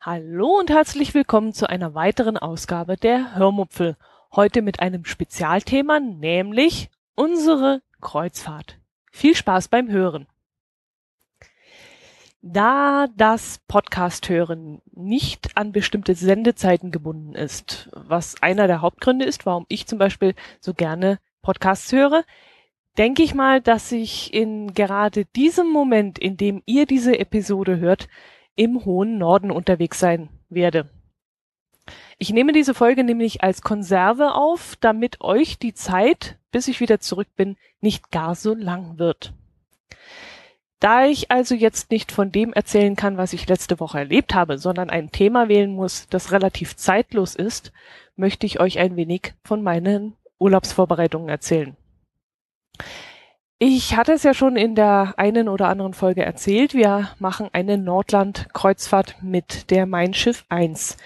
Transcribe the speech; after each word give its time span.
Hallo 0.00 0.58
und 0.58 0.70
herzlich 0.70 1.14
willkommen 1.14 1.52
zu 1.52 1.68
einer 1.68 1.94
weiteren 1.94 2.36
Ausgabe 2.36 2.96
der 2.96 3.36
Hörmupfel. 3.36 3.96
Heute 4.34 4.62
mit 4.62 4.80
einem 4.80 5.04
Spezialthema, 5.04 6.00
nämlich 6.00 6.90
unsere 7.14 7.82
Kreuzfahrt. 8.00 8.80
Viel 9.12 9.36
Spaß 9.36 9.68
beim 9.68 9.88
Hören. 9.88 10.26
Da 12.42 13.06
das 13.16 13.60
Podcast-Hören 13.68 14.82
nicht 14.90 15.56
an 15.56 15.70
bestimmte 15.70 16.16
Sendezeiten 16.16 16.90
gebunden 16.90 17.36
ist, 17.36 17.90
was 17.92 18.42
einer 18.42 18.66
der 18.66 18.80
Hauptgründe 18.80 19.24
ist, 19.24 19.46
warum 19.46 19.66
ich 19.68 19.86
zum 19.86 20.00
Beispiel 20.00 20.34
so 20.58 20.74
gerne 20.74 21.20
Podcasts 21.42 21.92
höre, 21.92 22.24
denke 22.98 23.22
ich 23.22 23.34
mal, 23.34 23.60
dass 23.60 23.92
ich 23.92 24.34
in 24.34 24.74
gerade 24.74 25.24
diesem 25.24 25.70
Moment, 25.70 26.18
in 26.18 26.36
dem 26.36 26.62
ihr 26.66 26.86
diese 26.86 27.18
Episode 27.18 27.78
hört, 27.78 28.08
im 28.56 28.84
hohen 28.84 29.18
Norden 29.18 29.50
unterwegs 29.50 29.98
sein 29.98 30.28
werde. 30.48 30.90
Ich 32.18 32.30
nehme 32.30 32.52
diese 32.52 32.74
Folge 32.74 33.04
nämlich 33.04 33.42
als 33.42 33.62
Konserve 33.62 34.34
auf, 34.34 34.76
damit 34.80 35.22
euch 35.22 35.58
die 35.58 35.72
Zeit, 35.72 36.36
bis 36.52 36.68
ich 36.68 36.80
wieder 36.80 37.00
zurück 37.00 37.28
bin, 37.36 37.56
nicht 37.80 38.10
gar 38.10 38.34
so 38.34 38.54
lang 38.54 38.98
wird. 38.98 39.32
Da 40.80 41.04
ich 41.04 41.30
also 41.30 41.54
jetzt 41.54 41.90
nicht 41.90 42.10
von 42.10 42.32
dem 42.32 42.52
erzählen 42.52 42.96
kann, 42.96 43.18
was 43.18 43.34
ich 43.34 43.48
letzte 43.48 43.80
Woche 43.80 43.98
erlebt 43.98 44.34
habe, 44.34 44.56
sondern 44.58 44.88
ein 44.88 45.10
Thema 45.10 45.48
wählen 45.48 45.74
muss, 45.74 46.08
das 46.08 46.32
relativ 46.32 46.76
zeitlos 46.76 47.34
ist, 47.34 47.72
möchte 48.16 48.46
ich 48.46 48.60
euch 48.60 48.78
ein 48.78 48.96
wenig 48.96 49.34
von 49.44 49.62
meinen 49.62 50.16
Urlaubsvorbereitungen 50.40 51.28
erzählen. 51.28 51.76
Ich 53.60 53.94
hatte 53.94 54.12
es 54.12 54.22
ja 54.22 54.32
schon 54.32 54.56
in 54.56 54.74
der 54.74 55.14
einen 55.18 55.46
oder 55.46 55.68
anderen 55.68 55.92
Folge 55.92 56.24
erzählt. 56.24 56.72
Wir 56.72 57.10
machen 57.18 57.50
eine 57.52 57.76
Nordland-Kreuzfahrt 57.76 59.16
mit 59.22 59.70
der 59.70 59.84
Mein 59.84 60.14
Schiff 60.14 60.46
1, 60.48 60.96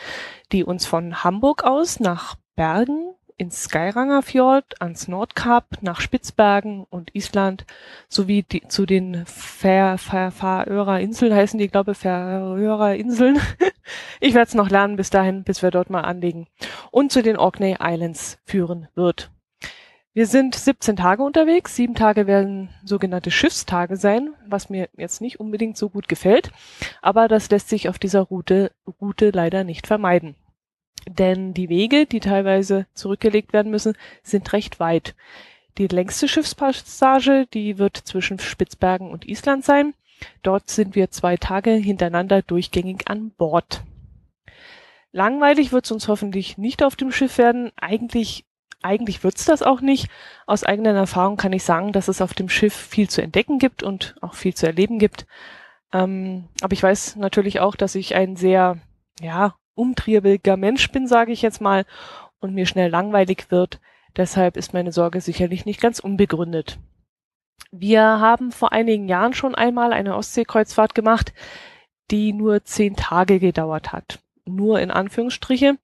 die 0.53 0.63
uns 0.63 0.87
von 0.87 1.25
Hamburg 1.25 1.65
aus 1.65 1.99
nach 1.99 2.37
Bergen 2.55 3.15
ins 3.37 3.65
Skyranger 3.65 4.23
Fjord, 4.23 4.81
ans 4.81 5.09
Nordkap, 5.09 5.65
nach 5.81 6.01
Spitzbergen 6.01 6.85
und 6.89 7.15
Island 7.15 7.65
sowie 8.09 8.43
die, 8.43 8.63
zu 8.69 8.87
den 8.87 9.27
Fär, 9.27 9.99
Fär, 9.99 10.31
Färöer 10.31 11.01
Inseln 11.01 11.35
heißen 11.35 11.59
die, 11.59 11.69
glaube 11.69 11.95
Färöer 11.95 12.95
Inseln. 12.95 13.41
ich 14.21 14.35
werde 14.35 14.49
es 14.49 14.55
noch 14.55 14.71
lernen 14.71 14.97
bis 14.97 15.11
dahin, 15.11 15.43
bis 15.43 15.63
wir 15.63 15.71
dort 15.71 15.91
mal 15.91 16.03
anlegen. 16.03 16.47
Und 16.91 17.13
zu 17.13 17.23
den 17.23 17.37
Orkney 17.37 17.77
Islands 17.81 18.39
führen 18.45 18.89
wird. 18.95 19.31
Wir 20.17 20.29
sind 20.29 20.55
17 20.55 20.95
Tage 20.95 21.25
unterwegs. 21.25 21.75
Sieben 21.75 21.97
Tage 21.97 22.29
werden 22.29 22.69
sogenannte 22.85 23.33
Schiffstage 23.33 23.97
sein, 23.97 24.33
was 24.47 24.71
mir 24.71 24.89
jetzt 24.97 25.21
nicht 25.21 25.41
unbedingt 25.41 25.77
so 25.77 25.89
gut 25.89 26.07
gefällt. 26.07 26.53
Aber 27.03 27.27
das 27.27 27.51
lässt 27.51 27.69
sich 27.69 27.89
auf 27.89 27.99
dieser 27.99 28.21
Route, 28.21 28.71
Route 29.01 29.31
leider 29.31 29.65
nicht 29.65 29.89
vermeiden. 29.89 30.37
Denn 31.09 31.55
die 31.55 31.69
Wege, 31.69 32.07
die 32.07 32.21
teilweise 32.21 32.87
zurückgelegt 32.95 33.53
werden 33.53 33.71
müssen, 33.71 33.97
sind 34.23 34.53
recht 34.53 34.81
weit. 34.81 35.15
Die 35.77 35.89
längste 35.89 36.29
Schiffspassage, 36.29 37.47
die 37.53 37.79
wird 37.79 37.97
zwischen 37.97 38.39
Spitzbergen 38.39 39.11
und 39.11 39.27
Island 39.27 39.65
sein. 39.65 39.95
Dort 40.43 40.71
sind 40.71 40.95
wir 40.95 41.11
zwei 41.11 41.37
Tage 41.37 41.73
hintereinander 41.73 42.43
durchgängig 42.43 43.09
an 43.09 43.31
Bord. 43.31 43.83
Langweilig 45.13 45.73
wird 45.73 45.85
es 45.85 45.93
uns 45.93 46.09
hoffentlich 46.09 46.59
nicht 46.59 46.83
auf 46.83 46.97
dem 46.97 47.13
Schiff 47.13 47.39
werden. 47.39 47.73
Eigentlich 47.77 48.45
eigentlich 48.85 49.25
wird's 49.25 49.47
das 49.47 49.63
auch 49.63 49.81
nicht. 49.81 50.11
Aus 50.47 50.63
eigener 50.63 50.91
Erfahrung 50.91 51.37
kann 51.37 51.55
ich 51.55 51.65
sagen, 51.65 51.93
dass 51.93 52.09
es 52.09 52.21
auf 52.21 52.35
dem 52.35 52.51
Schiff 52.51 52.75
viel 52.75 53.09
zu 53.09 53.23
entdecken 53.23 53.59
gibt 53.59 53.83
und 53.83 54.15
auch 54.21 54.35
viel 54.35 54.55
zu 54.55 54.67
erleben 54.67 54.99
gibt. 54.99 55.27
Ähm, 55.93 56.49
aber 56.61 56.75
ich 56.75 56.83
weiß 56.83 57.17
natürlich 57.17 57.61
auch, 57.61 57.77
dass 57.77 57.95
ich 57.95 58.15
ein 58.15 58.37
sehr, 58.37 58.77
ja, 59.21 59.55
umtriebiger 59.75 60.57
Mensch 60.57 60.91
bin, 60.91 61.07
sage 61.07 61.33
ich 61.33 61.43
jetzt 61.43 61.61
mal, 61.61 61.85
und 62.41 62.55
mir 62.55 62.67
schnell 62.67 62.91
langweilig 62.91 63.47
wird. 63.51 63.81
Deshalb 64.17 64.57
ist 64.57 64.75
meine 64.75 64.93
Sorge 64.93 65.21
sicherlich 65.21 65.65
nicht 65.67 65.81
ganz 65.81 65.99
unbegründet. 65.99 66.79
Wir 67.71 68.03
haben 68.03 68.53
vor 68.53 68.73
einigen 68.73 69.09
Jahren 69.09 69.35
schon 69.35 69.55
einmal 69.55 69.93
eine 69.93 70.17
Ostseekreuzfahrt 70.17 70.95
gemacht, 70.95 71.33
die 72.11 72.33
nur 72.33 72.65
zehn 72.65 72.97
Tage 72.97 73.41
gedauert 73.41 73.93
hat. 73.93 74.21
Nur 74.45 74.81
in 74.81 74.91
Anführungsstriche. 74.91 75.79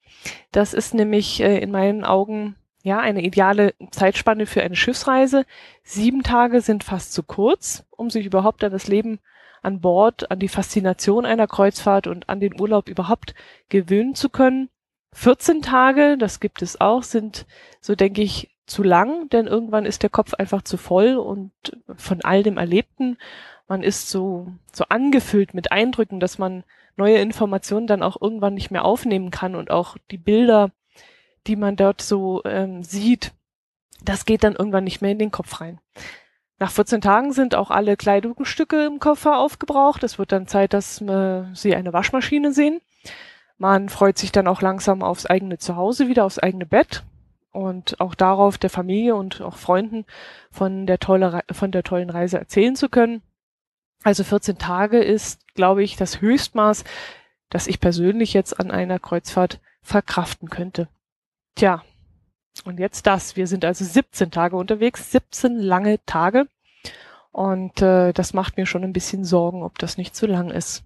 Das 0.52 0.74
ist 0.74 0.94
nämlich 0.94 1.40
äh, 1.40 1.58
in 1.58 1.70
meinen 1.70 2.04
Augen 2.04 2.56
ja, 2.82 2.98
eine 2.98 3.22
ideale 3.22 3.74
Zeitspanne 3.90 4.46
für 4.46 4.62
eine 4.62 4.76
Schiffsreise. 4.76 5.44
Sieben 5.82 6.22
Tage 6.22 6.60
sind 6.60 6.84
fast 6.84 7.12
zu 7.12 7.22
kurz, 7.22 7.84
um 7.90 8.10
sich 8.10 8.26
überhaupt 8.26 8.64
an 8.64 8.72
das 8.72 8.86
Leben 8.86 9.18
an 9.62 9.80
Bord, 9.80 10.30
an 10.30 10.38
die 10.38 10.48
Faszination 10.48 11.26
einer 11.26 11.46
Kreuzfahrt 11.46 12.06
und 12.06 12.28
an 12.28 12.40
den 12.40 12.60
Urlaub 12.60 12.88
überhaupt 12.88 13.34
gewöhnen 13.68 14.14
zu 14.14 14.28
können. 14.28 14.68
14 15.12 15.62
Tage, 15.62 16.16
das 16.18 16.40
gibt 16.40 16.62
es 16.62 16.80
auch, 16.80 17.02
sind, 17.02 17.46
so 17.80 17.94
denke 17.94 18.22
ich, 18.22 18.56
zu 18.66 18.82
lang, 18.84 19.28
denn 19.30 19.48
irgendwann 19.48 19.84
ist 19.84 20.04
der 20.04 20.10
Kopf 20.10 20.34
einfach 20.34 20.62
zu 20.62 20.76
voll 20.76 21.16
und 21.16 21.50
von 21.96 22.20
all 22.22 22.44
dem 22.44 22.56
Erlebten. 22.56 23.18
Man 23.66 23.82
ist 23.82 24.10
so, 24.10 24.52
so 24.72 24.84
angefüllt 24.88 25.54
mit 25.54 25.72
Eindrücken, 25.72 26.20
dass 26.20 26.38
man 26.38 26.62
neue 26.96 27.18
Informationen 27.18 27.88
dann 27.88 28.02
auch 28.02 28.20
irgendwann 28.20 28.54
nicht 28.54 28.70
mehr 28.70 28.84
aufnehmen 28.84 29.30
kann 29.30 29.56
und 29.56 29.70
auch 29.70 29.96
die 30.10 30.18
Bilder 30.18 30.70
die 31.46 31.56
man 31.56 31.76
dort 31.76 32.02
so 32.02 32.42
ähm, 32.44 32.82
sieht, 32.82 33.32
das 34.04 34.24
geht 34.24 34.44
dann 34.44 34.56
irgendwann 34.56 34.84
nicht 34.84 35.02
mehr 35.02 35.10
in 35.10 35.18
den 35.18 35.30
Kopf 35.30 35.60
rein. 35.60 35.80
Nach 36.60 36.70
14 36.70 37.00
Tagen 37.00 37.32
sind 37.32 37.54
auch 37.54 37.70
alle 37.70 37.96
Kleidungsstücke 37.96 38.84
im 38.84 39.00
Koffer 39.00 39.38
aufgebraucht. 39.38 40.02
Es 40.04 40.18
wird 40.18 40.30
dann 40.30 40.46
Zeit, 40.46 40.74
dass 40.74 41.00
äh, 41.00 41.44
sie 41.54 41.74
eine 41.74 41.94
Waschmaschine 41.94 42.52
sehen. 42.52 42.82
Man 43.56 43.88
freut 43.88 44.18
sich 44.18 44.30
dann 44.30 44.46
auch 44.46 44.60
langsam 44.60 45.02
aufs 45.02 45.24
eigene 45.24 45.56
Zuhause 45.56 46.08
wieder, 46.08 46.26
aufs 46.26 46.38
eigene 46.38 46.66
Bett 46.66 47.02
und 47.50 47.98
auch 47.98 48.14
darauf, 48.14 48.58
der 48.58 48.68
Familie 48.68 49.16
und 49.16 49.40
auch 49.40 49.56
Freunden 49.56 50.04
von 50.50 50.86
der, 50.86 50.98
tolle, 50.98 51.40
von 51.50 51.72
der 51.72 51.82
tollen 51.82 52.10
Reise 52.10 52.38
erzählen 52.38 52.76
zu 52.76 52.90
können. 52.90 53.22
Also 54.04 54.22
14 54.22 54.58
Tage 54.58 54.98
ist, 55.02 55.40
glaube 55.54 55.82
ich, 55.82 55.96
das 55.96 56.20
Höchstmaß, 56.20 56.84
das 57.48 57.68
ich 57.68 57.80
persönlich 57.80 58.34
jetzt 58.34 58.60
an 58.60 58.70
einer 58.70 58.98
Kreuzfahrt 58.98 59.60
verkraften 59.80 60.50
könnte. 60.50 60.88
Tja, 61.54 61.82
und 62.64 62.78
jetzt 62.78 63.06
das. 63.06 63.36
Wir 63.36 63.46
sind 63.46 63.64
also 63.64 63.84
17 63.84 64.30
Tage 64.30 64.56
unterwegs, 64.56 65.10
17 65.12 65.58
lange 65.58 66.04
Tage. 66.06 66.46
Und 67.32 67.80
äh, 67.80 68.12
das 68.12 68.34
macht 68.34 68.56
mir 68.56 68.66
schon 68.66 68.84
ein 68.84 68.92
bisschen 68.92 69.24
Sorgen, 69.24 69.62
ob 69.62 69.78
das 69.78 69.96
nicht 69.96 70.16
zu 70.16 70.26
lang 70.26 70.50
ist. 70.50 70.84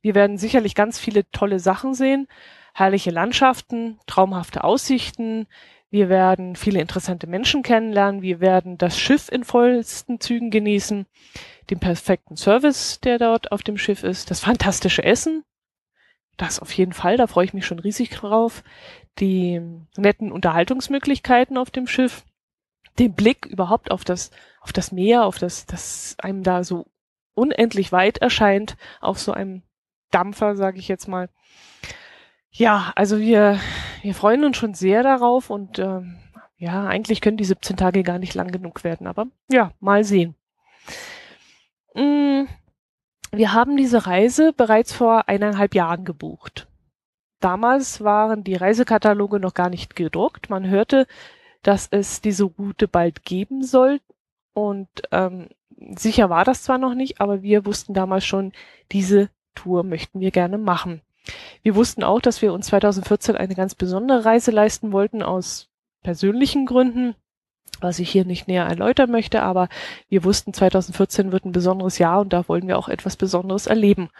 Wir 0.00 0.14
werden 0.14 0.38
sicherlich 0.38 0.74
ganz 0.74 0.98
viele 0.98 1.30
tolle 1.30 1.58
Sachen 1.58 1.94
sehen, 1.94 2.28
herrliche 2.72 3.10
Landschaften, 3.10 3.98
traumhafte 4.06 4.64
Aussichten. 4.64 5.46
Wir 5.90 6.08
werden 6.08 6.56
viele 6.56 6.80
interessante 6.80 7.26
Menschen 7.26 7.62
kennenlernen. 7.62 8.22
Wir 8.22 8.40
werden 8.40 8.78
das 8.78 8.98
Schiff 8.98 9.28
in 9.30 9.44
vollsten 9.44 10.18
Zügen 10.18 10.50
genießen, 10.50 11.06
den 11.70 11.78
perfekten 11.78 12.36
Service, 12.36 13.00
der 13.00 13.18
dort 13.18 13.52
auf 13.52 13.62
dem 13.62 13.76
Schiff 13.76 14.02
ist, 14.02 14.30
das 14.30 14.40
fantastische 14.40 15.04
Essen, 15.04 15.44
das 16.36 16.60
auf 16.60 16.72
jeden 16.72 16.92
Fall, 16.92 17.16
da 17.16 17.26
freue 17.26 17.44
ich 17.44 17.54
mich 17.54 17.66
schon 17.66 17.78
riesig 17.78 18.10
drauf. 18.10 18.62
Die 19.18 19.60
netten 19.96 20.32
Unterhaltungsmöglichkeiten 20.32 21.56
auf 21.56 21.70
dem 21.70 21.86
Schiff, 21.86 22.24
den 22.98 23.14
Blick 23.14 23.46
überhaupt 23.46 23.90
auf 23.90 24.04
das, 24.04 24.30
auf 24.60 24.72
das 24.72 24.92
Meer, 24.92 25.24
auf 25.24 25.38
das, 25.38 25.66
das 25.66 26.16
einem 26.18 26.42
da 26.42 26.64
so 26.64 26.86
unendlich 27.34 27.92
weit 27.92 28.18
erscheint, 28.18 28.76
auf 29.00 29.18
so 29.18 29.32
einem 29.32 29.62
Dampfer, 30.10 30.56
sage 30.56 30.78
ich 30.78 30.88
jetzt 30.88 31.08
mal. 31.08 31.28
Ja, 32.50 32.92
also 32.96 33.18
wir, 33.18 33.60
wir 34.02 34.14
freuen 34.14 34.44
uns 34.44 34.56
schon 34.56 34.74
sehr 34.74 35.02
darauf 35.02 35.50
und 35.50 35.78
äh, 35.78 36.00
ja, 36.58 36.86
eigentlich 36.86 37.20
können 37.20 37.36
die 37.36 37.44
17 37.44 37.76
Tage 37.76 38.02
gar 38.02 38.18
nicht 38.18 38.34
lang 38.34 38.50
genug 38.50 38.82
werden, 38.82 39.06
aber 39.06 39.26
ja, 39.50 39.72
mal 39.80 40.04
sehen. 40.04 40.34
Mm, 41.94 42.44
wir 43.36 43.52
haben 43.52 43.76
diese 43.76 44.06
Reise 44.06 44.52
bereits 44.52 44.92
vor 44.92 45.28
eineinhalb 45.28 45.74
Jahren 45.74 46.04
gebucht. 46.04 46.68
Damals 47.40 48.02
waren 48.02 48.44
die 48.44 48.54
Reisekataloge 48.54 49.40
noch 49.40 49.54
gar 49.54 49.68
nicht 49.68 49.96
gedruckt. 49.96 50.50
Man 50.50 50.68
hörte, 50.68 51.06
dass 51.62 51.88
es 51.90 52.20
diese 52.20 52.44
Route 52.44 52.88
bald 52.88 53.24
geben 53.24 53.62
soll. 53.62 54.00
Und 54.54 54.88
ähm, 55.12 55.48
sicher 55.96 56.30
war 56.30 56.44
das 56.44 56.62
zwar 56.62 56.78
noch 56.78 56.94
nicht, 56.94 57.20
aber 57.20 57.42
wir 57.42 57.66
wussten 57.66 57.92
damals 57.92 58.24
schon, 58.24 58.52
diese 58.92 59.28
Tour 59.54 59.82
möchten 59.82 60.20
wir 60.20 60.30
gerne 60.30 60.58
machen. 60.58 61.02
Wir 61.62 61.74
wussten 61.74 62.04
auch, 62.04 62.20
dass 62.20 62.40
wir 62.40 62.52
uns 62.52 62.66
2014 62.66 63.36
eine 63.36 63.54
ganz 63.54 63.74
besondere 63.74 64.24
Reise 64.24 64.50
leisten 64.50 64.92
wollten 64.92 65.22
aus 65.22 65.68
persönlichen 66.02 66.66
Gründen 66.66 67.16
was 67.80 67.98
ich 67.98 68.10
hier 68.10 68.24
nicht 68.24 68.48
näher 68.48 68.66
erläutern 68.66 69.10
möchte, 69.10 69.42
aber 69.42 69.68
wir 70.08 70.24
wussten, 70.24 70.52
2014 70.52 71.32
wird 71.32 71.44
ein 71.44 71.52
besonderes 71.52 71.98
Jahr 71.98 72.20
und 72.20 72.32
da 72.32 72.48
wollen 72.48 72.68
wir 72.68 72.78
auch 72.78 72.88
etwas 72.88 73.16
Besonderes 73.16 73.66
erleben. 73.66 74.10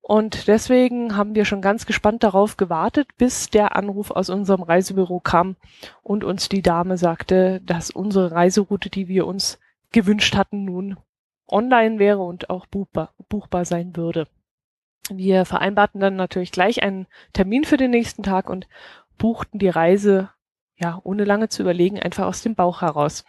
Und 0.00 0.46
deswegen 0.46 1.16
haben 1.16 1.34
wir 1.34 1.44
schon 1.44 1.60
ganz 1.60 1.84
gespannt 1.84 2.22
darauf 2.22 2.56
gewartet, 2.56 3.08
bis 3.18 3.50
der 3.50 3.74
Anruf 3.74 4.12
aus 4.12 4.30
unserem 4.30 4.62
Reisebüro 4.62 5.18
kam 5.18 5.56
und 6.04 6.22
uns 6.22 6.48
die 6.48 6.62
Dame 6.62 6.96
sagte, 6.96 7.60
dass 7.62 7.90
unsere 7.90 8.30
Reiseroute, 8.30 8.88
die 8.88 9.08
wir 9.08 9.26
uns 9.26 9.58
gewünscht 9.90 10.36
hatten, 10.36 10.64
nun 10.64 10.96
online 11.48 11.98
wäre 11.98 12.20
und 12.20 12.50
auch 12.50 12.66
buchbar, 12.66 13.14
buchbar 13.28 13.64
sein 13.64 13.96
würde. 13.96 14.28
Wir 15.10 15.44
vereinbarten 15.44 16.00
dann 16.00 16.14
natürlich 16.14 16.52
gleich 16.52 16.84
einen 16.84 17.06
Termin 17.32 17.64
für 17.64 17.76
den 17.76 17.90
nächsten 17.90 18.22
Tag 18.22 18.48
und 18.48 18.68
buchten 19.18 19.58
die 19.58 19.68
Reise, 19.68 20.30
ja, 20.78 21.00
ohne 21.04 21.24
lange 21.24 21.48
zu 21.48 21.62
überlegen, 21.62 21.98
einfach 21.98 22.26
aus 22.26 22.42
dem 22.42 22.54
Bauch 22.54 22.82
heraus 22.82 23.24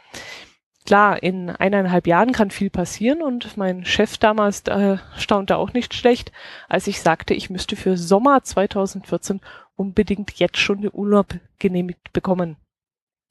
klar, 0.88 1.22
in 1.22 1.52
eineinhalb 1.52 2.08
Jahren 2.08 2.32
kann 2.32 2.50
viel 2.50 2.72
passieren 2.72 3.22
und 3.22 3.58
mein 3.58 3.86
Chef 3.86 4.18
damals 4.18 4.62
äh, 4.62 4.98
staunte 5.18 5.58
auch 5.58 5.74
nicht 5.74 5.94
schlecht, 5.94 6.32
als 6.70 6.88
ich 6.88 7.02
sagte, 7.02 7.36
ich 7.36 7.52
müsste 7.52 7.76
für 7.76 7.98
Sommer 7.98 8.42
2014 8.42 9.42
unbedingt 9.76 10.40
jetzt 10.40 10.58
schon 10.58 10.82
den 10.82 10.92
Urlaub 10.94 11.36
genehmigt 11.60 12.14
bekommen. 12.14 12.56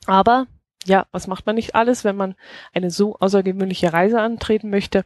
Aber 0.07 0.47
ja, 0.85 1.07
was 1.11 1.27
macht 1.27 1.47
man 1.47 1.57
nicht 1.57 1.75
alles, 1.75 2.05
wenn 2.05 2.15
man 2.15 2.37
eine 2.75 2.91
so 2.91 3.17
außergewöhnliche 3.19 3.93
Reise 3.93 4.21
antreten 4.21 4.69
möchte, 4.71 5.05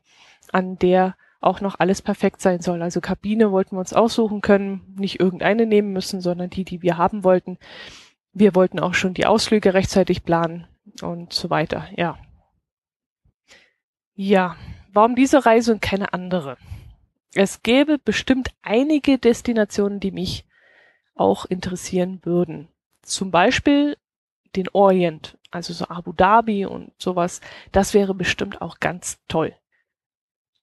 an 0.52 0.76
der 0.76 1.14
auch 1.40 1.60
noch 1.62 1.78
alles 1.78 2.02
perfekt 2.02 2.42
sein 2.42 2.60
soll. 2.60 2.82
Also 2.82 3.00
Kabine 3.00 3.52
wollten 3.52 3.76
wir 3.76 3.80
uns 3.80 3.94
aussuchen 3.94 4.42
können, 4.42 4.92
nicht 4.98 5.20
irgendeine 5.20 5.66
nehmen 5.66 5.92
müssen, 5.92 6.20
sondern 6.20 6.50
die, 6.50 6.64
die 6.64 6.82
wir 6.82 6.98
haben 6.98 7.22
wollten. 7.24 7.58
Wir 8.32 8.54
wollten 8.54 8.78
auch 8.80 8.94
schon 8.94 9.14
die 9.14 9.26
Ausflüge 9.26 9.74
rechtzeitig 9.74 10.24
planen 10.24 10.66
und 11.02 11.32
so 11.32 11.50
weiter. 11.50 11.88
Ja, 11.96 12.18
ja, 14.22 14.56
warum 14.92 15.14
diese 15.16 15.46
Reise 15.46 15.72
und 15.72 15.80
keine 15.80 16.12
andere? 16.12 16.58
Es 17.32 17.62
gäbe 17.62 17.96
bestimmt 17.96 18.50
einige 18.60 19.16
Destinationen, 19.16 19.98
die 19.98 20.10
mich 20.10 20.44
auch 21.14 21.46
interessieren 21.46 22.20
würden. 22.22 22.68
Zum 23.00 23.30
Beispiel 23.30 23.96
den 24.56 24.68
Orient, 24.74 25.38
also 25.50 25.72
so 25.72 25.88
Abu 25.88 26.12
Dhabi 26.12 26.66
und 26.66 26.92
sowas. 26.98 27.40
Das 27.72 27.94
wäre 27.94 28.12
bestimmt 28.12 28.60
auch 28.60 28.78
ganz 28.78 29.18
toll. 29.26 29.54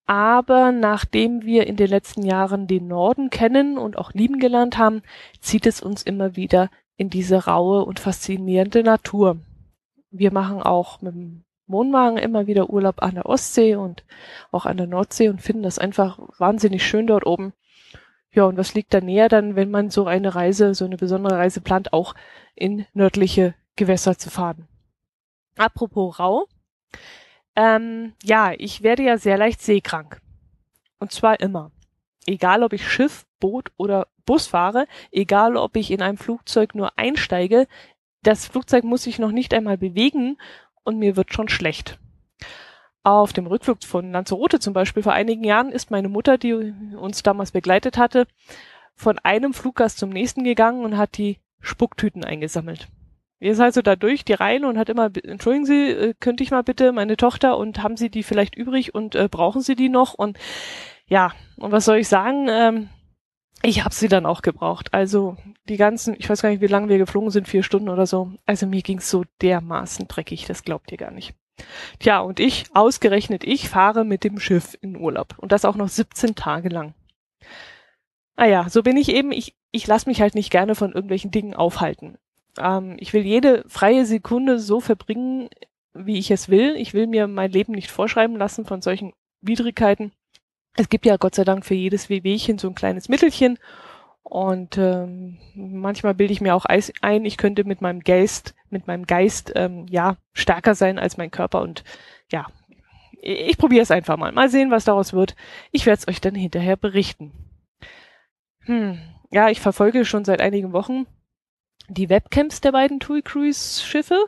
Aber 0.06 0.72
nachdem 0.72 1.42
wir 1.42 1.66
in 1.66 1.78
den 1.78 1.90
letzten 1.90 2.22
Jahren 2.22 2.68
den 2.68 2.88
Norden 2.88 3.32
kennen 3.32 3.80
und 3.80 3.98
auch 3.98 4.14
lieben 4.14 4.38
gelernt 4.38 4.78
haben, 4.78 5.02
zieht 5.42 5.66
es 5.66 5.82
uns 5.82 6.04
immer 6.04 6.36
wieder 6.36 6.70
in 6.98 7.10
diese 7.10 7.46
raue 7.46 7.86
und 7.86 8.00
faszinierende 8.00 8.84
Natur. 8.84 9.38
Wir 10.10 10.34
machen 10.34 10.62
auch 10.62 11.02
mit 11.02 11.14
dem 11.14 11.44
Wohnwagen 11.68 12.18
immer 12.18 12.48
wieder 12.48 12.70
Urlaub 12.70 13.04
an 13.04 13.16
der 13.16 13.28
Ostsee 13.28 13.76
und 13.76 14.04
auch 14.52 14.66
an 14.66 14.78
der 14.78 14.88
Nordsee 14.88 15.30
und 15.30 15.42
finden 15.42 15.64
das 15.64 15.80
einfach 15.80 16.20
wahnsinnig 16.38 16.86
schön 16.86 17.08
dort 17.08 17.26
oben. 17.26 17.54
Ja, 18.32 18.46
und 18.46 18.58
was 18.58 18.74
liegt 18.74 18.94
da 18.94 19.02
näher 19.02 19.30
dann, 19.30 19.56
wenn 19.56 19.72
man 19.72 19.90
so 19.90 20.06
eine 20.06 20.36
Reise, 20.36 20.74
so 20.76 20.86
eine 20.86 20.98
besondere 20.98 21.38
Reise 21.38 21.62
plant, 21.62 21.94
auch 21.94 22.16
in 22.56 22.86
nördliche 22.94 23.54
Gewässer 23.76 24.18
zu 24.18 24.30
fahren? 24.30 24.68
Apropos 25.58 26.20
Rau. 26.20 26.48
Ähm, 27.56 28.14
ja, 28.24 28.54
ich 28.58 28.84
werde 28.84 29.04
ja 29.04 29.18
sehr 29.18 29.38
leicht 29.38 29.62
seekrank. 29.62 30.22
Und 31.00 31.12
zwar 31.12 31.40
immer. 31.40 31.72
Egal 32.26 32.64
ob 32.64 32.74
ich 32.74 32.88
Schiff, 32.88 33.26
Boot 33.40 33.72
oder 33.78 34.08
Bus 34.26 34.48
fahre, 34.48 34.88
egal 35.12 35.58
ob 35.58 35.76
ich 35.76 35.92
in 35.92 36.02
einem 36.02 36.18
Flugzeug 36.18 36.76
nur 36.76 36.98
einsteige, 36.98 37.68
das 38.24 38.46
Flugzeug 38.46 38.84
muss 38.84 39.04
sich 39.04 39.20
noch 39.20 39.32
nicht 39.32 39.54
einmal 39.54 39.78
bewegen 39.78 40.38
und 40.84 41.00
mir 41.00 41.16
wird 41.16 41.34
schon 41.34 41.50
schlecht. 41.50 42.00
Auf 43.04 43.32
dem 43.32 43.48
Rückflug 43.48 43.84
von 43.84 44.12
Lanzarote 44.12 44.60
zum 44.60 44.74
Beispiel 44.74 45.04
vor 45.04 45.14
einigen 45.14 45.44
Jahren 45.44 45.72
ist 45.72 45.92
meine 45.92 46.10
Mutter, 46.10 46.38
die 46.38 46.54
uns 46.54 47.24
damals 47.24 47.52
begleitet 47.52 47.98
hatte, 47.98 48.28
von 48.96 49.18
einem 49.20 49.54
Fluggast 49.54 49.98
zum 49.98 50.10
nächsten 50.10 50.44
gegangen 50.44 50.84
und 50.84 50.98
hat 50.98 51.18
die 51.18 51.38
Spucktüten 51.62 52.26
eingesammelt. 52.26 52.90
Wir 53.40 53.52
ist 53.52 53.60
also 53.60 53.82
da 53.82 53.96
durch 53.96 54.26
die 54.26 54.34
Reihen 54.34 54.66
und 54.66 54.78
hat 54.78 54.90
immer, 54.90 55.12
entschuldigen 55.24 55.66
Sie, 55.66 55.90
äh, 55.92 56.14
könnte 56.20 56.44
ich 56.44 56.52
mal 56.52 56.64
bitte 56.64 56.92
meine 56.92 57.18
Tochter 57.18 57.58
und 57.58 57.84
haben 57.84 57.96
Sie 57.96 58.10
die 58.10 58.24
vielleicht 58.24 58.56
übrig 58.56 58.96
und 58.96 59.16
äh, 59.16 59.28
brauchen 59.30 59.62
Sie 59.62 59.76
die 59.76 59.90
noch? 59.90 60.16
Und 60.16 60.40
ja, 61.06 61.32
und 61.58 61.72
was 61.72 61.86
soll 61.86 61.98
ich 61.98 62.08
sagen? 62.08 62.48
Ähm, 62.50 62.90
ich 63.64 63.84
habe 63.84 63.94
sie 63.94 64.08
dann 64.08 64.26
auch 64.26 64.42
gebraucht. 64.42 64.94
Also 64.94 65.38
die 65.68 65.78
ganzen, 65.78 66.16
ich 66.18 66.30
weiß 66.30 66.42
gar 66.42 66.50
nicht, 66.50 66.62
wie 66.62 66.68
lange 66.68 66.90
wir 66.90 66.98
geflogen 66.98 67.32
sind, 67.32 67.48
vier 67.48 67.64
Stunden 67.64 67.90
oder 67.90 68.06
so. 68.06 68.32
Also 68.46 68.68
mir 68.68 68.82
ging's 68.82 69.10
so 69.10 69.24
dermaßen 69.42 70.08
dreckig, 70.08 70.46
das 70.46 70.64
glaubt 70.64 70.92
ihr 70.92 70.98
gar 70.98 71.12
nicht. 71.12 71.34
Tja, 72.00 72.20
und 72.20 72.40
ich, 72.40 72.66
ausgerechnet 72.74 73.44
ich, 73.44 73.70
fahre 73.70 74.06
mit 74.06 74.24
dem 74.24 74.40
Schiff 74.40 74.78
in 74.82 74.96
Urlaub. 74.96 75.36
Und 75.38 75.52
das 75.52 75.66
auch 75.66 75.76
noch 75.76 75.90
17 75.90 76.36
Tage 76.36 76.70
lang. 76.70 76.94
Ah 78.36 78.70
so 78.70 78.84
bin 78.84 78.98
ich 78.98 79.10
eben. 79.10 79.32
Ich, 79.32 79.56
ich 79.72 79.88
lasse 79.88 80.08
mich 80.08 80.22
halt 80.22 80.36
nicht 80.36 80.52
gerne 80.52 80.76
von 80.76 80.94
irgendwelchen 80.94 81.32
Dingen 81.32 81.56
aufhalten. 81.56 82.20
Ähm, 82.60 82.96
ich 83.00 83.14
will 83.14 83.24
jede 83.24 83.64
freie 83.68 84.06
Sekunde 84.06 84.60
so 84.60 84.80
verbringen, 84.80 85.50
wie 85.96 86.20
ich 86.20 86.30
es 86.30 86.48
will. 86.48 86.76
Ich 86.76 86.94
will 86.94 87.08
mir 87.08 87.28
mein 87.28 87.52
Leben 87.52 87.74
nicht 87.74 87.90
vorschreiben 87.90 88.38
lassen 88.38 88.66
von 88.66 88.84
solchen 88.84 89.14
Widrigkeiten 89.42 90.12
es 90.78 90.90
gibt 90.90 91.06
ja 91.06 91.18
Gott 91.18 91.36
sei 91.36 91.44
Dank 91.44 91.66
für 91.66 91.74
jedes 91.74 92.10
Wehwehchen 92.10 92.58
so 92.58 92.68
ein 92.68 92.76
kleines 92.76 93.10
Mittelchen. 93.10 93.60
Und 94.24 94.78
ähm, 94.78 95.38
manchmal 95.56 96.14
bilde 96.14 96.34
ich 96.34 96.42
mir 96.42 96.54
auch 96.54 96.66
ein, 96.66 97.26
ich 97.26 97.38
könnte 97.38 97.64
mit 97.64 97.82
meinem 97.82 98.02
Geist, 98.02 98.56
mit 98.70 98.86
meinem 98.86 99.08
Geist 99.08 99.54
ähm, 99.56 99.86
ja 99.90 100.18
stärker 100.34 100.76
sein 100.76 101.00
als 101.00 101.18
mein 101.18 101.32
Körper. 101.32 101.62
Und 101.62 101.84
ja, 102.32 102.48
ich 103.22 103.58
probiere 103.58 103.84
es 103.84 103.92
einfach 103.92 104.18
mal. 104.18 104.32
Mal 104.34 104.50
sehen, 104.50 104.70
was 104.70 104.86
daraus 104.86 105.14
wird. 105.14 105.36
Ich 105.72 105.86
werde 105.86 106.00
es 106.00 106.08
euch 106.08 106.20
dann 106.20 106.36
hinterher 106.36 106.76
berichten. 106.76 107.32
Hm, 108.66 109.00
ja, 109.32 109.50
ich 109.50 109.62
verfolge 109.62 110.04
schon 110.04 110.26
seit 110.26 110.42
einigen 110.42 110.74
Wochen 110.74 111.06
die 111.90 112.10
Webcams 112.10 112.60
der 112.62 112.74
beiden 112.74 113.00
TUI 113.00 113.22
Cruise 113.22 113.82
Schiffe 113.82 114.26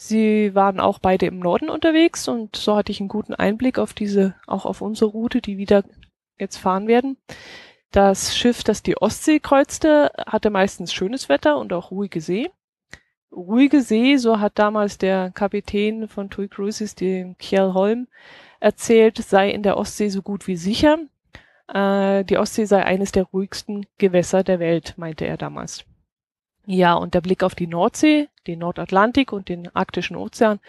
Sie 0.00 0.54
waren 0.54 0.78
auch 0.78 1.00
beide 1.00 1.26
im 1.26 1.40
Norden 1.40 1.68
unterwegs 1.68 2.28
und 2.28 2.54
so 2.54 2.76
hatte 2.76 2.92
ich 2.92 3.00
einen 3.00 3.08
guten 3.08 3.34
Einblick 3.34 3.80
auf 3.80 3.94
diese, 3.94 4.36
auch 4.46 4.64
auf 4.64 4.80
unsere 4.80 5.10
Route, 5.10 5.40
die 5.40 5.58
wieder 5.58 5.82
jetzt 6.38 6.56
fahren 6.56 6.86
werden. 6.86 7.16
Das 7.90 8.36
Schiff, 8.36 8.62
das 8.62 8.84
die 8.84 8.96
Ostsee 8.96 9.40
kreuzte, 9.40 10.12
hatte 10.24 10.50
meistens 10.50 10.92
schönes 10.92 11.28
Wetter 11.28 11.58
und 11.58 11.72
auch 11.72 11.90
ruhige 11.90 12.20
See. 12.20 12.48
Ruhige 13.32 13.82
See, 13.82 14.18
so 14.18 14.38
hat 14.38 14.60
damals 14.60 14.98
der 14.98 15.32
Kapitän 15.32 16.06
von 16.06 16.30
TUI 16.30 16.46
Cruises, 16.46 16.94
dem 16.94 17.36
Kjell 17.36 17.72
Holm, 17.72 18.06
erzählt, 18.60 19.18
sei 19.18 19.50
in 19.50 19.64
der 19.64 19.76
Ostsee 19.76 20.10
so 20.10 20.22
gut 20.22 20.46
wie 20.46 20.56
sicher. 20.56 21.00
Äh, 21.66 22.24
die 22.24 22.38
Ostsee 22.38 22.66
sei 22.66 22.84
eines 22.84 23.10
der 23.10 23.24
ruhigsten 23.24 23.84
Gewässer 23.98 24.44
der 24.44 24.60
Welt, 24.60 24.94
meinte 24.96 25.26
er 25.26 25.36
damals. 25.36 25.84
Ja, 26.70 26.92
und 26.92 27.14
der 27.14 27.22
Blick 27.22 27.44
auf 27.44 27.54
die 27.54 27.66
Nordsee, 27.66 28.28
den 28.46 28.58
Nordatlantik 28.58 29.32
und 29.32 29.48
den 29.48 29.74
arktischen 29.74 30.16
Ozean, 30.16 30.60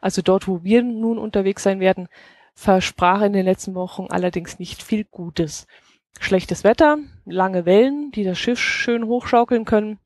also 0.00 0.22
dort, 0.22 0.46
wo 0.46 0.62
wir 0.62 0.84
nun 0.84 1.18
unterwegs 1.18 1.64
sein 1.64 1.80
werden, 1.80 2.06
versprach 2.54 3.22
in 3.22 3.32
den 3.32 3.44
letzten 3.44 3.74
Wochen 3.74 4.06
allerdings 4.08 4.60
nicht 4.60 4.84
viel 4.84 5.02
Gutes. 5.02 5.66
Schlechtes 6.20 6.62
Wetter, 6.62 6.98
lange 7.24 7.66
Wellen, 7.66 8.12
die 8.12 8.22
das 8.22 8.38
Schiff 8.38 8.60
schön 8.60 9.06
hochschaukeln 9.06 9.64
können. 9.64 9.98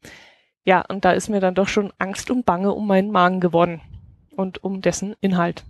Ja, 0.65 0.87
und 0.89 1.05
da 1.05 1.13
ist 1.13 1.29
mir 1.29 1.41
dann 1.41 1.55
doch 1.55 1.69
schon 1.69 1.93
Angst 1.99 2.31
und 2.31 2.47
Bange 2.47 2.73
um 2.73 2.87
meinen 2.87 3.11
Magen 3.11 3.41
geworden 3.41 3.83
und 4.35 4.65
um 4.65 4.81
dessen 4.81 5.17
Inhalt. 5.21 5.65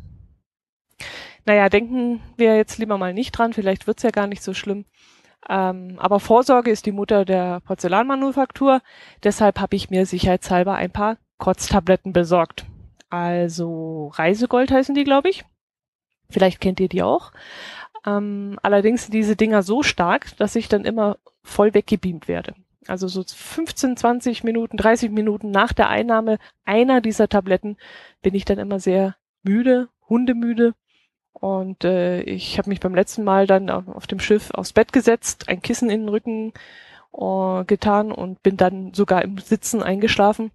Naja, 1.44 1.68
denken 1.68 2.20
wir 2.36 2.56
jetzt 2.56 2.78
lieber 2.78 2.98
mal 2.98 3.12
nicht 3.12 3.32
dran, 3.32 3.52
vielleicht 3.52 3.88
wird's 3.88 4.04
ja 4.04 4.10
gar 4.10 4.28
nicht 4.28 4.44
so 4.44 4.54
schlimm. 4.54 4.84
Ähm, 5.48 5.96
aber 5.98 6.20
Vorsorge 6.20 6.70
ist 6.70 6.86
die 6.86 6.92
Mutter 6.92 7.24
der 7.24 7.60
Porzellanmanufaktur. 7.60 8.80
Deshalb 9.22 9.60
habe 9.60 9.76
ich 9.76 9.90
mir 9.90 10.06
sicherheitshalber 10.06 10.74
ein 10.74 10.90
paar 10.90 11.16
Kotztabletten 11.38 12.12
besorgt. 12.12 12.64
Also 13.10 14.12
Reisegold 14.14 14.70
heißen 14.70 14.94
die, 14.94 15.04
glaube 15.04 15.28
ich. 15.28 15.44
Vielleicht 16.30 16.60
kennt 16.60 16.80
ihr 16.80 16.88
die 16.88 17.02
auch. 17.02 17.32
Ähm, 18.06 18.58
allerdings 18.62 19.04
sind 19.04 19.14
diese 19.14 19.36
Dinger 19.36 19.62
so 19.62 19.82
stark, 19.82 20.36
dass 20.38 20.56
ich 20.56 20.68
dann 20.68 20.84
immer 20.84 21.18
voll 21.42 21.74
weggebeamt 21.74 22.28
werde. 22.28 22.54
Also 22.86 23.06
so 23.06 23.22
15, 23.22 23.96
20 23.96 24.44
Minuten, 24.44 24.76
30 24.76 25.10
Minuten 25.10 25.50
nach 25.50 25.72
der 25.72 25.88
Einnahme 25.88 26.38
einer 26.64 27.00
dieser 27.00 27.28
Tabletten 27.28 27.76
bin 28.22 28.34
ich 28.34 28.44
dann 28.44 28.58
immer 28.58 28.80
sehr 28.80 29.16
müde, 29.42 29.88
hundemüde 30.08 30.74
und 31.32 31.84
äh, 31.84 32.22
ich 32.22 32.58
habe 32.58 32.68
mich 32.68 32.80
beim 32.80 32.94
letzten 32.94 33.24
Mal 33.24 33.46
dann 33.46 33.70
auf 33.70 34.06
dem 34.06 34.20
Schiff 34.20 34.50
aufs 34.52 34.72
Bett 34.72 34.92
gesetzt, 34.92 35.48
ein 35.48 35.62
Kissen 35.62 35.90
in 35.90 36.02
den 36.02 36.08
Rücken 36.08 36.52
äh, 37.12 37.64
getan 37.64 38.12
und 38.12 38.42
bin 38.42 38.56
dann 38.56 38.94
sogar 38.94 39.22
im 39.22 39.38
Sitzen 39.38 39.82
eingeschlafen. 39.82 40.52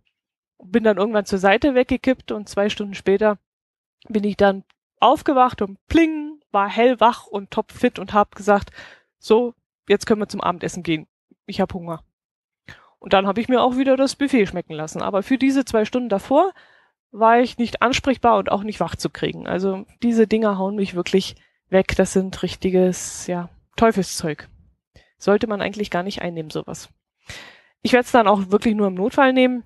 Bin 0.64 0.84
dann 0.84 0.98
irgendwann 0.98 1.26
zur 1.26 1.40
Seite 1.40 1.76
weggekippt 1.76 2.32
und 2.32 2.50
zwei 2.50 2.70
Stunden 2.70 2.94
später 2.94 3.38
bin 4.08 4.24
ich 4.24 4.38
dann 4.38 4.64
aufgewacht 5.00 5.62
und 5.62 5.78
pling, 5.88 6.40
war 6.52 6.70
hellwach 6.70 7.28
und 7.28 7.52
topfit 7.52 8.00
und 8.00 8.14
hab 8.14 8.36
gesagt, 8.36 8.72
so, 9.20 9.54
jetzt 9.88 10.06
können 10.06 10.22
wir 10.22 10.30
zum 10.30 10.42
Abendessen 10.42 10.84
gehen. 10.84 11.08
Ich 11.46 11.62
hab 11.62 11.74
Hunger. 11.74 12.04
Und 13.00 13.14
dann 13.14 13.28
habe 13.28 13.42
ich 13.42 13.50
mir 13.50 13.62
auch 13.62 13.78
wieder 13.78 13.96
das 13.96 14.16
Buffet 14.16 14.48
schmecken 14.48 14.74
lassen. 14.74 15.02
Aber 15.02 15.22
für 15.24 15.38
diese 15.38 15.66
zwei 15.66 15.86
Stunden 15.86 16.10
davor 16.10 16.54
war 17.20 17.40
ich 17.40 17.58
nicht 17.58 17.82
ansprechbar 17.82 18.38
und 18.38 18.52
auch 18.52 18.64
nicht 18.64 18.80
wach 18.80 18.96
zu 18.96 19.10
kriegen. 19.10 19.48
Also 19.48 19.86
diese 20.04 20.28
Dinger 20.28 20.58
hauen 20.58 20.76
mich 20.76 20.96
wirklich 20.96 21.36
weg. 21.70 21.96
Das 21.96 22.14
sind 22.14 22.42
richtiges, 22.44 23.28
ja, 23.28 23.50
Teufelszeug. 23.76 24.50
sollte 25.18 25.48
man 25.48 25.62
eigentlich 25.62 25.90
gar 25.90 26.04
nicht 26.04 26.22
einnehmen, 26.22 26.52
sowas. 26.52 26.90
Ich 27.82 27.94
werde 27.94 28.06
es 28.06 28.12
dann 28.12 28.28
auch 28.28 28.52
wirklich 28.52 28.76
nur 28.76 28.88
im 28.88 28.94
Notfall 28.94 29.34
nehmen, 29.34 29.64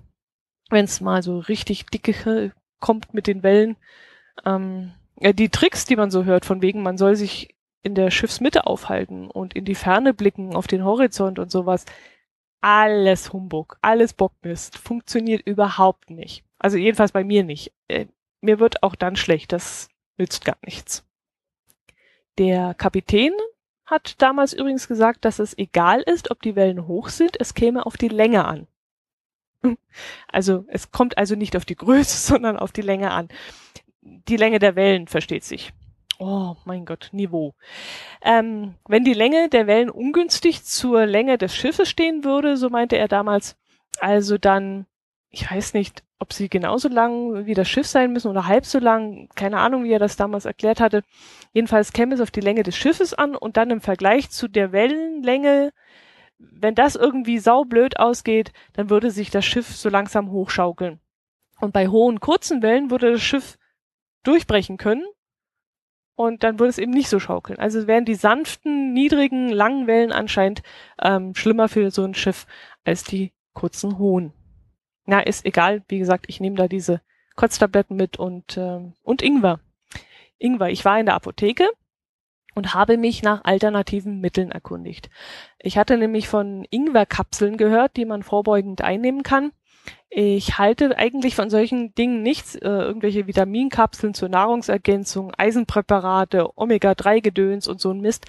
wenn 0.70 0.84
es 0.84 1.00
mal 1.00 1.22
so 1.22 1.38
richtig 1.38 1.86
dicke 1.86 2.52
kommt 2.80 3.14
mit 3.14 3.26
den 3.26 3.42
Wellen. 3.42 3.76
Ähm, 4.44 4.92
die 5.16 5.48
Tricks, 5.50 5.84
die 5.84 5.96
man 5.96 6.10
so 6.10 6.24
hört, 6.24 6.44
von 6.44 6.62
wegen, 6.62 6.82
man 6.82 6.98
soll 6.98 7.16
sich 7.16 7.54
in 7.82 7.94
der 7.94 8.10
Schiffsmitte 8.10 8.66
aufhalten 8.66 9.30
und 9.30 9.54
in 9.54 9.64
die 9.64 9.74
Ferne 9.74 10.14
blicken, 10.14 10.54
auf 10.54 10.66
den 10.66 10.84
Horizont 10.84 11.38
und 11.38 11.50
sowas. 11.50 11.84
Alles 12.60 13.32
Humbug, 13.32 13.76
alles 13.82 14.12
Bockmist, 14.12 14.78
funktioniert 14.78 15.42
überhaupt 15.44 16.10
nicht. 16.10 16.44
Also 16.62 16.78
jedenfalls 16.78 17.10
bei 17.10 17.24
mir 17.24 17.42
nicht. 17.42 17.72
Äh, 17.88 18.06
mir 18.40 18.60
wird 18.60 18.84
auch 18.84 18.94
dann 18.94 19.16
schlecht, 19.16 19.50
das 19.52 19.88
nützt 20.16 20.44
gar 20.44 20.56
nichts. 20.64 21.04
Der 22.38 22.74
Kapitän 22.74 23.32
hat 23.84 24.22
damals 24.22 24.52
übrigens 24.52 24.86
gesagt, 24.86 25.24
dass 25.24 25.40
es 25.40 25.58
egal 25.58 26.02
ist, 26.02 26.30
ob 26.30 26.40
die 26.40 26.54
Wellen 26.54 26.86
hoch 26.86 27.08
sind, 27.08 27.38
es 27.40 27.54
käme 27.54 27.84
auf 27.84 27.96
die 27.96 28.08
Länge 28.08 28.44
an. 28.44 28.66
Also 30.28 30.64
es 30.68 30.90
kommt 30.90 31.18
also 31.18 31.34
nicht 31.34 31.56
auf 31.56 31.64
die 31.64 31.76
Größe, 31.76 32.16
sondern 32.32 32.56
auf 32.56 32.72
die 32.72 32.80
Länge 32.80 33.10
an. 33.10 33.28
Die 34.00 34.36
Länge 34.36 34.58
der 34.58 34.76
Wellen 34.76 35.08
versteht 35.08 35.44
sich. 35.44 35.72
Oh 36.18 36.56
mein 36.64 36.84
Gott, 36.84 37.10
Niveau. 37.12 37.54
Ähm, 38.22 38.76
wenn 38.86 39.04
die 39.04 39.14
Länge 39.14 39.48
der 39.48 39.66
Wellen 39.66 39.90
ungünstig 39.90 40.62
zur 40.64 41.06
Länge 41.06 41.38
des 41.38 41.54
Schiffes 41.54 41.88
stehen 41.88 42.24
würde, 42.24 42.56
so 42.56 42.70
meinte 42.70 42.96
er 42.96 43.08
damals, 43.08 43.56
also 44.00 44.38
dann, 44.38 44.86
ich 45.30 45.50
weiß 45.50 45.74
nicht, 45.74 46.02
ob 46.22 46.32
sie 46.32 46.48
genauso 46.48 46.88
lang 46.88 47.46
wie 47.46 47.54
das 47.54 47.68
Schiff 47.68 47.86
sein 47.86 48.12
müssen 48.12 48.28
oder 48.28 48.46
halb 48.46 48.64
so 48.64 48.78
lang, 48.78 49.28
keine 49.34 49.58
Ahnung, 49.58 49.84
wie 49.84 49.92
er 49.92 49.98
das 49.98 50.16
damals 50.16 50.44
erklärt 50.44 50.80
hatte. 50.80 51.02
Jedenfalls 51.52 51.92
käme 51.92 52.14
es 52.14 52.20
auf 52.20 52.30
die 52.30 52.40
Länge 52.40 52.62
des 52.62 52.76
Schiffes 52.76 53.12
an 53.12 53.34
und 53.34 53.56
dann 53.56 53.70
im 53.70 53.80
Vergleich 53.80 54.30
zu 54.30 54.48
der 54.48 54.72
Wellenlänge, 54.72 55.72
wenn 56.38 56.74
das 56.74 56.96
irgendwie 56.96 57.38
saublöd 57.38 57.98
ausgeht, 57.98 58.52
dann 58.72 58.88
würde 58.88 59.10
sich 59.10 59.30
das 59.30 59.44
Schiff 59.44 59.66
so 59.76 59.88
langsam 59.88 60.30
hochschaukeln. 60.30 61.00
Und 61.60 61.72
bei 61.72 61.88
hohen, 61.88 62.20
kurzen 62.20 62.62
Wellen 62.62 62.90
würde 62.90 63.12
das 63.12 63.22
Schiff 63.22 63.58
durchbrechen 64.22 64.76
können 64.76 65.04
und 66.14 66.44
dann 66.44 66.58
würde 66.58 66.70
es 66.70 66.78
eben 66.78 66.92
nicht 66.92 67.08
so 67.08 67.18
schaukeln. 67.18 67.58
Also 67.58 67.86
wären 67.88 68.04
die 68.04 68.14
sanften, 68.14 68.92
niedrigen, 68.92 69.48
langen 69.48 69.88
Wellen 69.88 70.12
anscheinend 70.12 70.62
ähm, 71.02 71.34
schlimmer 71.34 71.68
für 71.68 71.90
so 71.90 72.04
ein 72.04 72.14
Schiff 72.14 72.46
als 72.84 73.02
die 73.02 73.32
kurzen, 73.54 73.98
hohen. 73.98 74.32
Na, 75.04 75.20
ist 75.20 75.44
egal. 75.44 75.82
Wie 75.88 75.98
gesagt, 75.98 76.26
ich 76.28 76.40
nehme 76.40 76.56
da 76.56 76.68
diese 76.68 77.00
Kotztabletten 77.34 77.96
mit 77.96 78.18
und, 78.18 78.56
ähm, 78.56 78.94
und 79.02 79.22
Ingwer. 79.22 79.60
Ingwer. 80.38 80.70
Ich 80.70 80.84
war 80.84 80.98
in 80.98 81.06
der 81.06 81.14
Apotheke 81.14 81.68
und 82.54 82.74
habe 82.74 82.96
mich 82.96 83.22
nach 83.22 83.44
alternativen 83.44 84.20
Mitteln 84.20 84.50
erkundigt. 84.50 85.10
Ich 85.58 85.78
hatte 85.78 85.96
nämlich 85.96 86.28
von 86.28 86.66
Ingwerkapseln 86.70 87.56
gehört, 87.56 87.96
die 87.96 88.04
man 88.04 88.22
vorbeugend 88.22 88.82
einnehmen 88.82 89.22
kann. 89.22 89.52
Ich 90.10 90.58
halte 90.58 90.96
eigentlich 90.98 91.34
von 91.34 91.48
solchen 91.48 91.94
Dingen 91.94 92.22
nichts, 92.22 92.54
äh, 92.54 92.68
irgendwelche 92.68 93.26
Vitaminkapseln 93.26 94.12
zur 94.12 94.28
Nahrungsergänzung, 94.28 95.32
Eisenpräparate, 95.36 96.50
Omega-3-Gedöns 96.56 97.66
und 97.66 97.80
so 97.80 97.90
ein 97.90 98.00
Mist. 98.00 98.26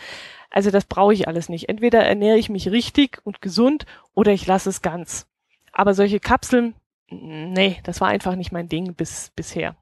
Also 0.49 0.71
das 0.71 0.85
brauche 0.85 1.13
ich 1.13 1.27
alles 1.27 1.49
nicht. 1.49 1.67
Entweder 1.67 2.03
ernähre 2.05 2.37
ich 2.37 2.49
mich 2.49 2.71
richtig 2.71 3.19
und 3.25 3.41
gesund 3.41 3.85
oder 4.13 4.31
ich 4.31 4.47
lasse 4.47 4.69
es 4.69 4.81
ganz. 4.81 5.27
Aber 5.73 5.93
solche 5.93 6.19
Kapseln, 6.19 6.75
nee, 7.09 7.79
das 7.83 7.99
war 7.99 8.07
einfach 8.07 8.35
nicht 8.35 8.51
mein 8.51 8.69
Ding 8.69 8.93
bis 8.93 9.31
bisher. 9.35 9.75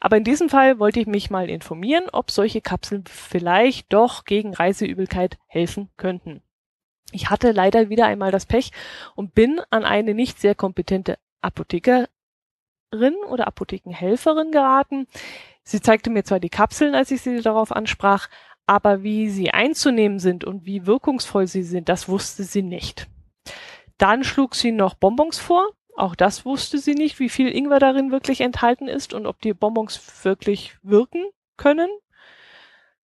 Aber 0.00 0.16
in 0.16 0.24
diesem 0.24 0.48
Fall 0.48 0.78
wollte 0.78 1.00
ich 1.00 1.06
mich 1.06 1.30
mal 1.30 1.50
informieren, 1.50 2.04
ob 2.12 2.30
solche 2.30 2.60
Kapseln 2.60 3.04
vielleicht 3.06 3.92
doch 3.92 4.24
gegen 4.24 4.54
Reiseübelkeit 4.54 5.38
helfen 5.46 5.90
könnten. 5.96 6.42
Ich 7.12 7.30
hatte 7.30 7.52
leider 7.52 7.90
wieder 7.90 8.06
einmal 8.06 8.32
das 8.32 8.46
Pech 8.46 8.72
und 9.14 9.34
bin 9.34 9.60
an 9.70 9.84
eine 9.84 10.14
nicht 10.14 10.40
sehr 10.40 10.54
kompetente 10.54 11.18
Apothekerin 11.42 12.08
oder 13.28 13.46
Apothekenhelferin 13.46 14.50
geraten. 14.50 15.06
Sie 15.62 15.80
zeigte 15.80 16.10
mir 16.10 16.24
zwar 16.24 16.40
die 16.40 16.50
Kapseln, 16.50 16.94
als 16.94 17.10
ich 17.10 17.22
sie 17.22 17.40
darauf 17.40 17.72
ansprach, 17.72 18.28
aber 18.66 19.02
wie 19.02 19.28
sie 19.28 19.50
einzunehmen 19.50 20.18
sind 20.18 20.44
und 20.44 20.64
wie 20.64 20.86
wirkungsvoll 20.86 21.46
sie 21.46 21.62
sind, 21.62 21.88
das 21.88 22.08
wusste 22.08 22.44
sie 22.44 22.62
nicht. 22.62 23.08
Dann 23.98 24.24
schlug 24.24 24.54
sie 24.54 24.72
noch 24.72 24.94
Bonbons 24.94 25.38
vor. 25.38 25.70
Auch 25.96 26.14
das 26.14 26.44
wusste 26.44 26.78
sie 26.78 26.94
nicht, 26.94 27.20
wie 27.20 27.28
viel 27.28 27.54
Ingwer 27.54 27.78
darin 27.78 28.10
wirklich 28.10 28.40
enthalten 28.40 28.88
ist 28.88 29.14
und 29.14 29.26
ob 29.26 29.40
die 29.40 29.54
Bonbons 29.54 30.24
wirklich 30.24 30.76
wirken 30.82 31.24
können. 31.56 31.88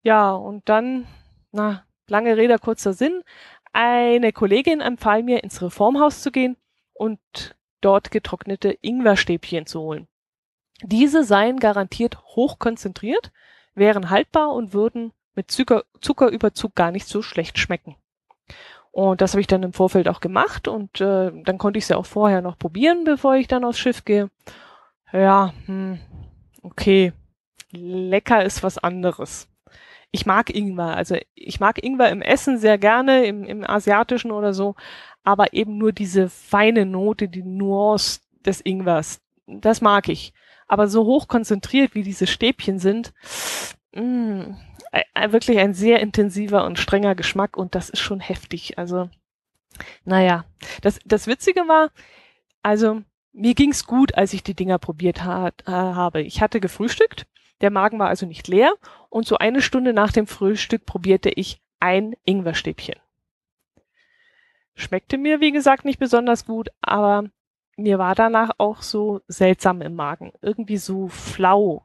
Ja, 0.03 0.31
und 0.31 0.67
dann, 0.67 1.07
na, 1.51 1.85
lange 2.07 2.35
Rede, 2.35 2.57
kurzer 2.59 2.93
Sinn. 2.93 3.23
Eine 3.71 4.33
Kollegin 4.33 4.81
empfahl 4.81 5.23
mir, 5.23 5.43
ins 5.43 5.61
Reformhaus 5.61 6.21
zu 6.21 6.31
gehen 6.31 6.57
und 6.93 7.19
dort 7.79 8.11
getrocknete 8.11 8.77
Ingwerstäbchen 8.81 9.65
zu 9.65 9.79
holen. 9.79 10.07
Diese 10.83 11.23
seien 11.23 11.59
garantiert 11.59 12.17
hochkonzentriert, 12.35 13.31
wären 13.75 14.09
haltbar 14.09 14.51
und 14.53 14.73
würden 14.73 15.13
mit 15.35 15.51
Zucker, 15.51 15.85
Zuckerüberzug 16.01 16.75
gar 16.75 16.91
nicht 16.91 17.07
so 17.07 17.21
schlecht 17.21 17.57
schmecken. 17.57 17.95
Und 18.91 19.21
das 19.21 19.31
habe 19.31 19.41
ich 19.41 19.47
dann 19.47 19.63
im 19.63 19.73
Vorfeld 19.73 20.09
auch 20.09 20.19
gemacht 20.19 20.67
und 20.67 20.99
äh, 20.99 21.31
dann 21.43 21.57
konnte 21.57 21.79
ich 21.79 21.85
sie 21.85 21.97
auch 21.97 22.05
vorher 22.05 22.41
noch 22.41 22.57
probieren, 22.59 23.05
bevor 23.05 23.35
ich 23.35 23.47
dann 23.47 23.63
aufs 23.63 23.79
Schiff 23.79 24.03
gehe. 24.03 24.29
Ja, 25.13 25.53
hm, 25.65 25.99
okay. 26.61 27.13
Lecker 27.71 28.43
ist 28.43 28.63
was 28.63 28.77
anderes. 28.77 29.47
Ich 30.11 30.25
mag 30.25 30.53
Ingwer, 30.53 30.97
also 30.97 31.15
ich 31.35 31.61
mag 31.61 31.81
Ingwer 31.81 32.09
im 32.09 32.21
Essen 32.21 32.57
sehr 32.57 32.77
gerne, 32.77 33.25
im, 33.25 33.45
im 33.45 33.63
asiatischen 33.63 34.31
oder 34.31 34.53
so, 34.53 34.75
aber 35.23 35.53
eben 35.53 35.77
nur 35.77 35.93
diese 35.93 36.27
feine 36.27 36.85
Note, 36.85 37.29
die 37.29 37.43
Nuance 37.43 38.19
des 38.45 38.59
Ingwers. 38.59 39.21
Das 39.47 39.79
mag 39.79 40.09
ich. 40.09 40.33
Aber 40.67 40.87
so 40.87 41.05
hoch 41.05 41.29
konzentriert, 41.29 41.95
wie 41.95 42.03
diese 42.03 42.27
Stäbchen 42.27 42.77
sind, 42.77 43.13
mh, 43.93 44.01
mm, 44.01 44.57
wirklich 45.31 45.59
ein 45.59 45.73
sehr 45.73 45.99
intensiver 45.99 46.65
und 46.65 46.79
strenger 46.79 47.15
Geschmack 47.15 47.57
und 47.57 47.75
das 47.75 47.89
ist 47.89 47.99
schon 47.99 48.19
heftig. 48.19 48.77
Also, 48.77 49.09
naja. 50.03 50.45
Das, 50.81 50.99
das 51.05 51.27
Witzige 51.27 51.61
war, 51.67 51.91
also 52.61 53.01
mir 53.33 53.53
ging's 53.53 53.85
gut, 53.85 54.15
als 54.15 54.33
ich 54.33 54.43
die 54.43 54.53
Dinger 54.53 54.77
probiert 54.77 55.23
ha 55.23 55.51
habe. 55.65 56.21
Ich 56.21 56.41
hatte 56.41 56.59
gefrühstückt, 56.59 57.25
der 57.61 57.71
Magen 57.71 57.99
war 57.99 58.09
also 58.09 58.25
nicht 58.25 58.47
leer 58.47 58.73
und 59.09 59.25
so 59.25 59.37
eine 59.37 59.61
Stunde 59.61 59.93
nach 59.93 60.11
dem 60.11 60.27
Frühstück 60.27 60.85
probierte 60.85 61.29
ich 61.29 61.61
ein 61.79 62.15
Ingwerstäbchen. 62.25 62.95
Schmeckte 64.75 65.17
mir, 65.17 65.41
wie 65.41 65.51
gesagt, 65.51 65.85
nicht 65.85 65.99
besonders 65.99 66.45
gut, 66.45 66.69
aber 66.81 67.25
mir 67.77 67.99
war 67.99 68.15
danach 68.15 68.51
auch 68.57 68.81
so 68.81 69.21
seltsam 69.27 69.81
im 69.81 69.95
Magen. 69.95 70.31
Irgendwie 70.41 70.77
so 70.77 71.07
flau, 71.07 71.83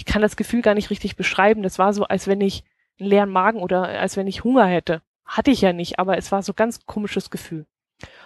ich 0.00 0.06
kann 0.06 0.22
das 0.22 0.36
Gefühl 0.36 0.62
gar 0.62 0.72
nicht 0.72 0.88
richtig 0.88 1.14
beschreiben. 1.14 1.62
Das 1.62 1.78
war 1.78 1.92
so, 1.92 2.04
als 2.04 2.26
wenn 2.26 2.40
ich 2.40 2.64
einen 2.98 3.10
leeren 3.10 3.30
Magen 3.30 3.60
oder 3.60 3.86
als 3.86 4.16
wenn 4.16 4.26
ich 4.26 4.44
Hunger 4.44 4.64
hätte. 4.64 5.02
Hatte 5.26 5.50
ich 5.50 5.60
ja 5.60 5.74
nicht, 5.74 5.98
aber 5.98 6.16
es 6.16 6.32
war 6.32 6.42
so 6.42 6.54
ganz 6.54 6.86
komisches 6.86 7.28
Gefühl. 7.28 7.66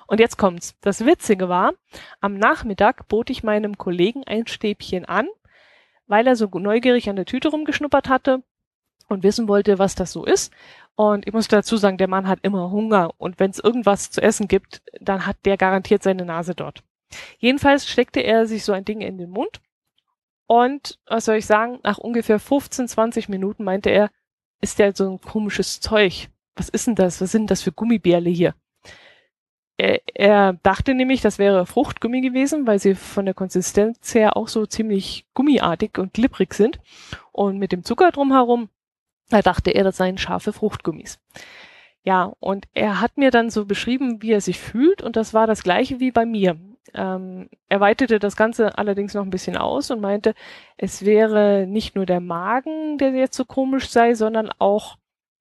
Und 0.07 0.21
jetzt 0.21 0.38
kommt's. 0.38 0.76
Das 0.83 1.04
Witzige 1.04 1.49
war, 1.49 1.73
am 2.21 2.35
Nachmittag 2.38 3.09
bot 3.09 3.28
ich 3.28 3.43
meinem 3.43 3.76
Kollegen 3.76 4.23
ein 4.23 4.47
Stäbchen 4.47 5.04
an, 5.04 5.26
weil 6.07 6.28
er 6.28 6.37
so 6.37 6.47
neugierig 6.47 7.11
an 7.11 7.16
der 7.16 7.25
Tüte 7.25 7.49
rumgeschnuppert 7.49 8.09
hatte 8.09 8.45
und 9.09 9.25
wissen 9.25 9.49
wollte, 9.49 9.81
was 9.81 9.97
das 9.97 10.12
so 10.12 10.25
ist. 10.25 10.52
Und 10.95 11.26
ich 11.26 11.33
muss 11.33 11.49
dazu 11.49 11.76
sagen, 11.76 11.99
der 11.99 12.07
Mann 12.07 12.28
hat 12.28 12.38
immer 12.43 12.71
Hunger 12.71 13.11
und 13.19 13.40
wenn 13.40 13.50
es 13.50 13.59
irgendwas 13.59 14.12
zu 14.12 14.23
essen 14.23 14.47
gibt, 14.47 14.81
dann 15.00 15.26
hat 15.26 15.38
der 15.45 15.57
garantiert 15.57 16.04
seine 16.04 16.25
Nase 16.25 16.54
dort. 16.54 16.85
Jedenfalls 17.38 17.88
steckte 17.88 18.21
er 18.21 18.47
sich 18.47 18.62
so 18.62 18.73
ein 18.73 18.85
Ding 18.85 19.00
in 19.00 19.19
den 19.19 19.31
Mund 19.31 19.61
und 20.54 21.00
was 21.06 21.25
soll 21.25 21.37
ich 21.37 21.46
sagen, 21.46 21.80
nach 21.82 21.99
ungefähr 21.99 22.38
15, 22.38 22.87
20 22.87 23.28
Minuten 23.28 23.64
meinte 23.64 23.90
er, 23.90 24.11
ist 24.61 24.78
ja 24.78 24.94
so 24.94 25.11
ein 25.11 25.20
komisches 25.20 25.80
Zeug. 25.80 26.28
Was 26.54 26.68
ist 26.68 26.87
denn 26.87 26.94
das? 26.94 27.20
Was 27.20 27.32
sind 27.32 27.50
das 27.50 27.62
für 27.62 27.73
Gummibärle 27.73 28.30
hier? 28.30 28.54
Er, 29.76 30.00
er 30.14 30.52
dachte 30.62 30.94
nämlich, 30.94 31.20
das 31.20 31.40
wäre 31.40 31.66
Fruchtgummi 31.66 32.20
gewesen, 32.20 32.68
weil 32.68 32.78
sie 32.78 32.94
von 32.94 33.25
der 33.25 33.34
Konsistenz 33.34 34.14
her 34.14 34.37
auch 34.37 34.46
so 34.46 34.64
ziemlich 34.64 35.26
gummiartig 35.34 35.99
und 35.99 36.14
glibberig 36.14 36.54
sind. 36.54 36.78
Und 37.32 37.58
mit 37.58 37.73
dem 37.73 37.82
Zucker 37.82 38.12
drumherum, 38.12 38.68
da 39.30 39.42
dachte 39.42 39.73
er, 39.73 39.82
das 39.82 39.96
seien 39.96 40.18
scharfe 40.18 40.52
Fruchtgummis. 40.52 41.18
Ja, 42.04 42.32
und 42.38 42.66
er 42.75 43.00
hat 43.00 43.16
mir 43.16 43.32
dann 43.32 43.50
so 43.50 43.64
beschrieben, 43.64 44.23
wie 44.23 44.30
er 44.30 44.40
sich 44.40 44.61
fühlt, 44.61 45.02
und 45.02 45.16
das 45.16 45.34
war 45.34 45.49
das 45.49 45.64
gleiche 45.64 45.99
wie 45.99 46.12
bei 46.12 46.25
mir. 46.25 46.56
Ähm, 46.94 47.48
er 47.68 47.80
weitete 47.80 48.18
das 48.18 48.36
Ganze 48.36 48.78
allerdings 48.78 49.14
noch 49.14 49.22
ein 49.22 49.30
bisschen 49.30 49.56
aus 49.56 49.90
und 49.90 50.00
meinte, 50.00 50.34
es 50.76 51.04
wäre 51.04 51.66
nicht 51.66 51.96
nur 51.96 52.06
der 52.06 52.20
Magen, 52.20 52.98
der 52.98 53.10
jetzt 53.12 53.36
so 53.36 53.44
komisch 53.44 53.88
sei, 53.88 54.14
sondern 54.14 54.50
auch 54.58 54.96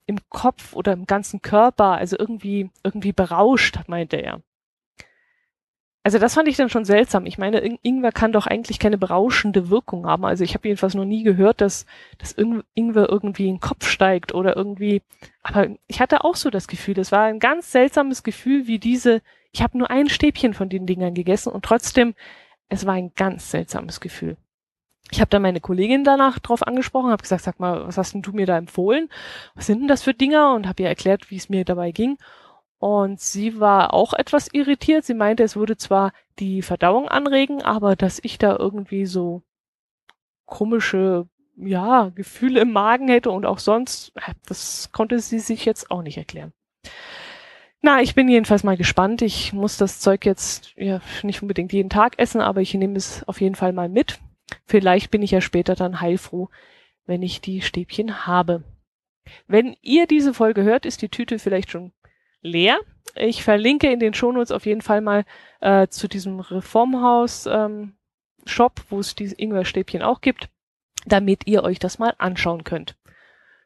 im 0.06 0.18
Kopf 0.30 0.74
oder 0.76 0.94
im 0.94 1.06
ganzen 1.06 1.42
Körper, 1.42 1.94
also 1.94 2.18
irgendwie, 2.20 2.70
irgendwie 2.84 3.14
berauscht, 3.14 3.80
meinte 3.88 4.18
er. 4.18 4.42
also 6.04 6.20
das 6.20 6.34
fand 6.34 6.50
ich 6.50 6.58
dann 6.58 6.70
schon 6.70 6.84
seltsam. 6.84 7.26
Ich 7.26 7.38
meine, 7.38 7.60
Ingwer 7.82 8.12
kann 8.12 8.34
doch 8.34 8.46
eigentlich 8.46 8.80
keine 8.80 8.98
berauschende 8.98 9.70
Wirkung 9.70 10.06
haben. 10.06 10.26
Also 10.26 10.44
ich 10.44 10.54
habe 10.54 10.68
jedenfalls 10.68 10.96
noch 10.96 11.06
nie 11.06 11.24
gehört, 11.24 11.62
dass, 11.62 11.86
dass 12.18 12.34
Ingwer 12.34 13.10
irgendwie 13.10 13.48
in 13.48 13.56
den 13.56 13.62
Kopf 13.62 13.88
steigt 13.88 14.34
oder 14.34 14.58
irgendwie. 14.58 15.02
Aber 15.44 15.70
ich 15.88 16.02
hatte 16.02 16.26
auch 16.26 16.36
so 16.36 16.50
das 16.50 16.68
Gefühl, 16.68 16.96
das 16.96 17.12
war 17.14 17.24
ein 17.24 17.40
ganz 17.40 17.72
seltsames 17.72 18.24
Gefühl, 18.24 18.68
wie 18.68 18.80
diese. 18.80 19.22
Ich 19.54 19.62
habe 19.62 19.78
nur 19.78 19.90
ein 19.90 20.10
Stäbchen 20.10 20.54
von 20.54 20.68
den 20.68 20.88
Dingern 20.88 21.14
gegessen 21.14 21.52
und 21.52 21.64
trotzdem, 21.64 22.16
es 22.70 22.86
war 22.86 22.96
ein 22.96 23.14
ganz 23.16 23.52
seltsames 23.52 24.00
Gefühl. 24.00 24.36
Ich 25.12 25.22
habe 25.22 25.30
dann 25.30 25.44
meine 25.44 25.62
Kollegin 25.62 26.04
danach 26.04 26.40
drauf 26.40 26.66
angesprochen, 26.66 27.12
habe 27.12 27.22
gesagt, 27.22 27.44
sag 27.44 27.60
mal, 27.60 27.86
was 27.86 27.98
hast 27.98 28.14
denn 28.14 28.24
du 28.24 28.32
mir 28.32 28.48
da 28.48 28.58
empfohlen? 28.58 29.10
Was 29.54 29.68
sind 29.68 29.80
denn 29.80 29.88
das 29.88 30.02
für 30.02 30.16
Dinger? 30.16 30.54
Und 30.56 30.68
habe 30.68 30.82
ihr 30.82 30.90
erklärt, 30.90 31.30
wie 31.30 31.36
es 31.36 31.50
mir 31.50 31.66
dabei 31.66 31.92
ging. 31.92 32.18
Und 32.80 33.22
sie 33.22 33.60
war 33.60 33.94
auch 33.94 34.14
etwas 34.14 34.48
irritiert. 34.52 35.06
Sie 35.06 35.14
meinte, 35.14 35.44
es 35.44 35.56
würde 35.56 35.78
zwar 35.78 36.14
die 36.40 36.64
Verdauung 36.64 37.08
anregen, 37.10 37.62
aber 37.62 37.96
dass 37.96 38.20
ich 38.24 38.40
da 38.40 38.56
irgendwie 38.58 39.06
so 39.06 39.44
komische, 40.46 41.28
ja, 41.58 42.10
Gefühle 42.16 42.62
im 42.62 42.72
Magen 42.72 43.08
hätte 43.08 43.30
und 43.30 43.46
auch 43.46 43.60
sonst, 43.60 44.14
das 44.48 44.92
konnte 44.92 45.20
sie 45.20 45.40
sich 45.40 45.66
jetzt 45.66 45.92
auch 45.92 46.02
nicht 46.02 46.18
erklären. 46.18 46.54
Na, 47.86 48.02
ich 48.02 48.16
bin 48.16 48.30
jedenfalls 48.30 48.64
mal 48.64 48.78
gespannt. 48.78 49.22
Ich 49.22 49.52
muss 49.52 49.76
das 49.76 50.00
Zeug 50.00 50.26
jetzt 50.26 50.74
ja 50.78 51.02
nicht 51.22 51.42
unbedingt 51.42 51.74
jeden 51.74 51.90
Tag 51.90 52.18
essen, 52.18 52.40
aber 52.40 52.62
ich 52.62 52.74
nehme 52.74 52.96
es 52.96 53.28
auf 53.28 53.42
jeden 53.42 53.56
Fall 53.56 53.74
mal 53.74 53.90
mit. 53.90 54.22
Vielleicht 54.66 55.12
bin 55.12 55.22
ich 55.22 55.32
ja 55.32 55.42
später 55.42 55.76
dann 55.76 56.00
heilfroh, 56.00 56.48
wenn 57.06 57.22
ich 57.22 57.42
die 57.42 57.62
Stäbchen 57.62 58.26
habe. 58.26 58.64
Wenn 59.48 59.76
ihr 59.82 60.08
diese 60.08 60.34
Folge 60.34 60.64
hört, 60.64 60.86
ist 60.86 61.02
die 61.02 61.10
Tüte 61.10 61.40
vielleicht 61.40 61.72
schon 61.72 61.92
leer. 62.42 62.80
Ich 63.16 63.44
verlinke 63.44 63.92
in 63.92 64.00
den 64.00 64.14
Shownotes 64.14 64.54
auf 64.54 64.66
jeden 64.66 64.82
Fall 64.82 65.02
mal 65.02 65.26
äh, 65.60 65.88
zu 65.90 66.08
diesem 66.08 66.40
Reformhaus 66.40 67.48
ähm, 67.48 67.98
wo 68.90 69.00
es 69.00 69.14
diese 69.16 69.36
Ingwerstäbchen 69.38 70.02
auch 70.02 70.22
gibt, 70.22 70.48
damit 71.06 71.48
ihr 71.48 71.64
euch 71.64 71.80
das 71.80 72.00
mal 72.00 72.14
anschauen 72.18 72.64
könnt. 72.64 72.96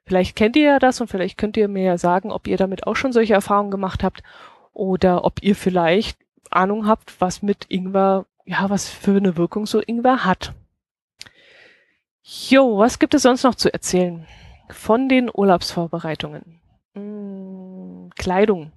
Vielleicht 0.08 0.38
kennt 0.38 0.56
ihr 0.56 0.64
ja 0.64 0.80
das 0.80 1.02
und 1.02 1.10
vielleicht 1.10 1.38
könnt 1.38 1.58
ihr 1.58 1.68
mir 1.68 1.84
ja 1.84 1.98
sagen, 1.98 2.32
ob 2.32 2.48
ihr 2.48 2.56
damit 2.56 2.88
auch 2.88 2.96
schon 2.96 3.12
solche 3.12 3.34
Erfahrungen 3.34 3.72
gemacht 3.72 4.06
habt 4.06 4.24
oder 4.72 5.26
ob 5.26 5.44
ihr 5.44 5.54
vielleicht 5.54 6.18
Ahnung 6.50 6.88
habt, 6.88 7.20
was 7.20 7.42
mit 7.42 7.66
Ingwer, 7.68 8.26
ja, 8.46 8.70
was 8.70 8.88
für 8.88 9.18
eine 9.18 9.36
Wirkung 9.36 9.66
so 9.66 9.82
Ingwer 9.86 10.24
hat. 10.24 10.54
Jo, 12.24 12.78
was 12.78 13.00
gibt 13.00 13.16
es 13.16 13.24
sonst 13.24 13.44
noch 13.44 13.56
zu 13.56 13.74
erzählen 13.74 14.26
von 14.70 15.10
den 15.10 15.30
Urlaubsvorbereitungen? 15.30 16.62
Hm, 16.94 18.10
Kleidung. 18.16 18.72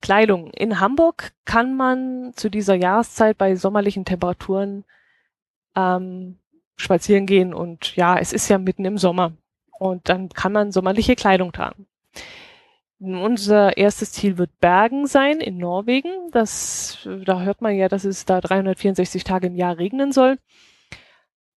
Kleidung. 0.00 0.50
In 0.52 0.80
Hamburg 0.80 1.32
kann 1.44 1.76
man 1.76 2.32
zu 2.36 2.48
dieser 2.48 2.74
Jahreszeit 2.74 3.36
bei 3.36 3.54
sommerlichen 3.54 4.06
Temperaturen 4.06 4.86
ähm, 5.76 6.38
spazieren 6.76 7.26
gehen 7.26 7.52
und 7.52 7.96
ja, 7.96 8.16
es 8.16 8.32
ist 8.32 8.48
ja 8.48 8.56
mitten 8.56 8.86
im 8.86 8.96
Sommer 8.96 9.32
und 9.80 10.10
dann 10.10 10.28
kann 10.28 10.52
man 10.52 10.72
sommerliche 10.72 11.16
Kleidung 11.16 11.52
tragen. 11.52 11.86
Unser 13.00 13.78
erstes 13.78 14.12
Ziel 14.12 14.36
wird 14.36 14.60
Bergen 14.60 15.06
sein 15.06 15.40
in 15.40 15.56
Norwegen. 15.56 16.10
Das, 16.32 17.08
da 17.24 17.40
hört 17.40 17.62
man 17.62 17.74
ja, 17.74 17.88
dass 17.88 18.04
es 18.04 18.26
da 18.26 18.42
364 18.42 19.24
Tage 19.24 19.46
im 19.46 19.56
Jahr 19.56 19.78
regnen 19.78 20.12
soll. 20.12 20.38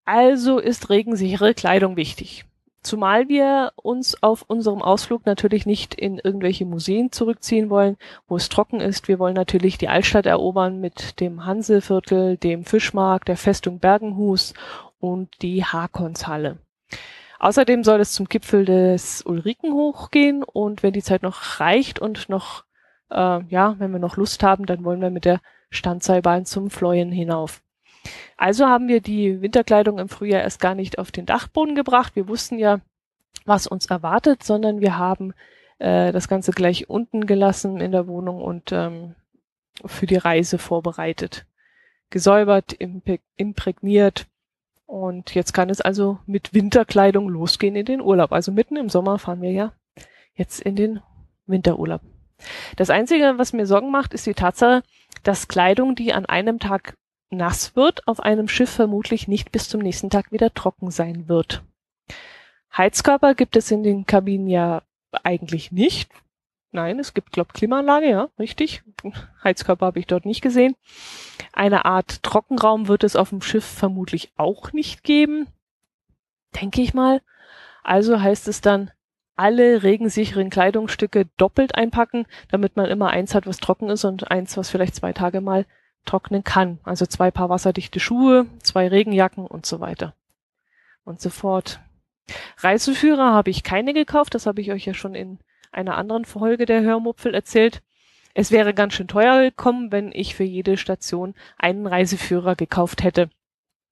Also 0.06 0.60
ist 0.60 0.90
regensichere 0.90 1.54
Kleidung 1.54 1.98
wichtig. 1.98 2.46
Zumal 2.82 3.28
wir 3.28 3.74
uns 3.76 4.24
auf 4.24 4.44
unserem 4.48 4.82
Ausflug 4.82 5.26
natürlich 5.26 5.66
nicht 5.66 5.94
in 5.94 6.18
irgendwelche 6.18 6.66
Museen 6.66 7.12
zurückziehen 7.12 7.70
wollen, 7.70 7.98
wo 8.28 8.38
es 8.38 8.48
trocken 8.48 8.80
ist. 8.80 9.10
Wir 9.10 9.20
wollen 9.20 9.36
natürlich 9.36 9.78
die 9.78 9.90
Altstadt 9.90 10.26
erobern 10.26 10.80
mit 10.80 11.20
dem 11.20 11.46
Hanseviertel, 11.46 12.38
dem 12.38 12.64
Fischmarkt, 12.64 13.28
der 13.28 13.38
Festung 13.38 13.80
Bergenhus 13.80 14.54
und 15.00 15.42
die 15.42 15.66
Hakonshalle. 15.66 16.60
Außerdem 17.44 17.84
soll 17.84 18.00
es 18.00 18.14
zum 18.14 18.30
Gipfel 18.30 18.64
des 18.64 19.22
Ulriken 19.26 19.74
hochgehen 19.74 20.44
und 20.44 20.82
wenn 20.82 20.94
die 20.94 21.04
Zeit 21.04 21.24
noch 21.24 21.60
reicht 21.60 22.00
und 22.00 22.30
noch, 22.30 22.64
äh, 23.12 23.44
ja, 23.50 23.76
wenn 23.80 23.92
wir 23.92 24.00
noch 24.00 24.16
Lust 24.16 24.44
haben, 24.44 24.66
dann 24.66 24.86
wollen 24.86 25.02
wir 25.02 25.10
mit 25.10 25.26
der 25.26 25.42
Standseilbahn 25.70 26.46
zum 26.46 26.70
Fleuhen 26.70 27.12
hinauf. 27.12 27.62
Also 28.38 28.68
haben 28.68 28.88
wir 28.88 29.02
die 29.02 29.42
Winterkleidung 29.42 30.00
im 30.00 30.08
Frühjahr 30.08 30.42
erst 30.42 30.62
gar 30.62 30.74
nicht 30.74 31.00
auf 31.00 31.12
den 31.12 31.26
Dachboden 31.26 31.76
gebracht. 31.76 32.16
Wir 32.16 32.30
wussten 32.30 32.60
ja, 32.60 32.80
was 33.44 33.68
uns 33.68 33.88
erwartet, 33.88 34.42
sondern 34.44 34.80
wir 34.80 34.98
haben 34.98 35.34
äh, 35.80 36.14
das 36.14 36.30
Ganze 36.30 36.54
gleich 36.54 36.90
unten 36.90 37.26
gelassen 37.26 37.82
in 37.82 37.92
der 37.92 38.08
Wohnung 38.08 38.42
und 38.42 38.72
ähm, 38.72 39.16
für 39.84 40.06
die 40.06 40.16
Reise 40.16 40.60
vorbereitet. 40.60 41.46
Gesäubert, 42.10 42.78
imprägniert. 43.36 44.28
Und 44.94 45.34
jetzt 45.34 45.54
kann 45.54 45.72
es 45.72 45.82
also 45.82 46.20
mit 46.28 46.54
Winterkleidung 46.54 47.28
losgehen 47.28 47.76
in 47.76 47.88
den 47.88 48.00
Urlaub. 48.00 48.32
Also 48.32 48.52
mitten 48.52 48.76
im 48.76 48.90
Sommer 48.90 49.18
fahren 49.18 49.42
wir 49.42 49.50
ja 49.50 49.74
jetzt 50.36 50.62
in 50.62 50.76
den 50.76 51.00
Winterurlaub. 51.48 52.02
Das 52.76 52.92
Einzige, 52.92 53.40
was 53.40 53.54
mir 53.54 53.66
Sorgen 53.66 53.90
macht, 53.90 54.14
ist 54.14 54.28
die 54.28 54.36
Tatsache, 54.36 54.84
dass 55.24 55.48
Kleidung, 55.48 55.96
die 55.96 56.14
an 56.14 56.28
einem 56.28 56.60
Tag 56.60 56.96
nass 57.32 57.76
wird, 57.76 58.08
auf 58.08 58.20
einem 58.20 58.48
Schiff 58.48 58.70
vermutlich 58.70 59.28
nicht 59.28 59.52
bis 59.52 59.68
zum 59.68 59.82
nächsten 59.82 60.12
Tag 60.12 60.32
wieder 60.32 60.54
trocken 60.54 60.92
sein 60.92 61.28
wird. 61.28 61.64
Heizkörper 62.78 63.34
gibt 63.34 63.56
es 63.56 63.72
in 63.72 63.82
den 63.82 64.06
Kabinen 64.06 64.46
ja 64.48 64.84
eigentlich 65.24 65.72
nicht. 65.72 66.12
Nein, 66.74 66.98
es 66.98 67.14
gibt, 67.14 67.32
glaub, 67.32 67.54
Klimaanlage, 67.54 68.10
ja, 68.10 68.30
richtig. 68.40 68.82
Heizkörper 69.44 69.86
habe 69.86 70.00
ich 70.00 70.08
dort 70.08 70.26
nicht 70.26 70.42
gesehen. 70.42 70.76
Eine 71.54 71.86
Art 71.86 72.24
Trockenraum 72.24 72.88
wird 72.88 73.04
es 73.04 73.16
auf 73.16 73.30
dem 73.30 73.44
Schiff 73.44 73.64
vermutlich 73.64 74.32
auch 74.38 74.74
nicht 74.74 75.04
geben. 75.04 75.46
Denke 76.60 76.82
ich 76.82 76.96
mal. 76.96 77.22
Also 77.84 78.20
heißt 78.20 78.48
es 78.48 78.62
dann, 78.62 78.90
alle 79.36 79.84
regensicheren 79.84 80.50
Kleidungsstücke 80.50 81.28
doppelt 81.38 81.76
einpacken, 81.76 82.26
damit 82.50 82.76
man 82.76 82.88
immer 82.88 83.12
eins 83.12 83.36
hat, 83.36 83.46
was 83.46 83.58
trocken 83.58 83.90
ist 83.90 84.04
und 84.04 84.32
eins, 84.32 84.58
was 84.58 84.72
vielleicht 84.72 84.96
zwei 84.96 85.14
Tage 85.14 85.42
mal 85.42 85.68
trocknen 86.06 86.44
kann. 86.44 86.80
Also 86.84 87.06
zwei 87.06 87.30
Paar 87.30 87.50
wasserdichte 87.50 88.00
Schuhe, 88.00 88.48
zwei 88.64 88.88
Regenjacken 88.88 89.46
und 89.46 89.68
so 89.68 89.80
weiter 89.80 90.16
und 91.04 91.22
so 91.22 91.30
fort. 91.30 91.82
Reiseführer 92.58 93.32
habe 93.32 93.52
ich 93.52 93.62
keine 93.62 93.94
gekauft, 93.94 94.34
das 94.34 94.48
habe 94.48 94.62
ich 94.62 94.72
euch 94.72 94.86
ja 94.86 94.96
schon 94.96 95.14
in 95.14 95.38
einer 95.74 95.98
anderen 95.98 96.26
Folge 96.26 96.66
der 96.66 96.82
Hörmupfel 96.82 97.34
erzählt. 97.34 97.82
Es 98.34 98.52
wäre 98.52 98.74
ganz 98.74 98.94
schön 98.94 99.08
teuer 99.08 99.42
gekommen, 99.42 99.92
wenn 99.92 100.12
ich 100.12 100.36
für 100.36 100.44
jede 100.44 100.78
Station 100.78 101.36
einen 101.58 101.86
Reiseführer 101.86 102.56
gekauft 102.56 103.04
hätte. 103.04 103.30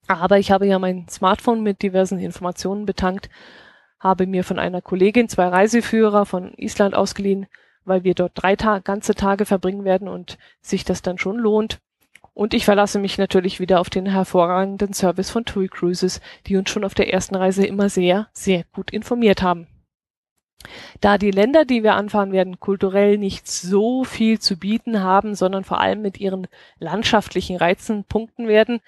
Aber 0.07 0.39
ich 0.39 0.51
habe 0.51 0.65
ja 0.65 0.79
mein 0.79 1.07
Smartphone 1.07 1.61
mit 1.61 1.81
diversen 1.81 2.19
Informationen 2.19 2.85
betankt, 2.85 3.29
habe 3.99 4.25
mir 4.25 4.43
von 4.43 4.57
einer 4.57 4.81
Kollegin 4.81 5.29
zwei 5.29 5.47
Reiseführer 5.47 6.25
von 6.25 6.53
Island 6.55 6.95
ausgeliehen, 6.95 7.45
weil 7.85 8.03
wir 8.03 8.15
dort 8.15 8.31
drei 8.35 8.55
Ta 8.55 8.79
ganze 8.79 9.13
Tage 9.13 9.45
verbringen 9.45 9.85
werden 9.85 10.07
und 10.07 10.37
sich 10.61 10.83
das 10.83 11.01
dann 11.01 11.17
schon 11.17 11.37
lohnt. 11.37 11.79
Und 12.33 12.53
ich 12.53 12.65
verlasse 12.65 12.97
mich 12.97 13.17
natürlich 13.17 13.59
wieder 13.59 13.79
auf 13.79 13.89
den 13.89 14.05
hervorragenden 14.05 14.93
Service 14.93 15.29
von 15.29 15.45
TUI 15.45 15.67
Cruises, 15.67 16.21
die 16.47 16.57
uns 16.57 16.69
schon 16.69 16.83
auf 16.83 16.95
der 16.95 17.13
ersten 17.13 17.35
Reise 17.35 17.65
immer 17.65 17.89
sehr, 17.89 18.27
sehr 18.33 18.63
gut 18.73 18.91
informiert 18.91 19.41
haben. 19.41 19.67
Da 20.99 21.17
die 21.17 21.31
Länder, 21.31 21.65
die 21.65 21.83
wir 21.83 21.95
anfahren 21.95 22.31
werden, 22.31 22.59
kulturell 22.59 23.17
nicht 23.17 23.47
so 23.47 24.03
viel 24.03 24.39
zu 24.39 24.57
bieten 24.57 25.01
haben, 25.01 25.35
sondern 25.35 25.63
vor 25.63 25.79
allem 25.79 26.01
mit 26.01 26.19
ihren 26.19 26.47
landschaftlichen 26.79 27.57
Reizen 27.57 28.03
punkten 28.03 28.47
werden, 28.47 28.79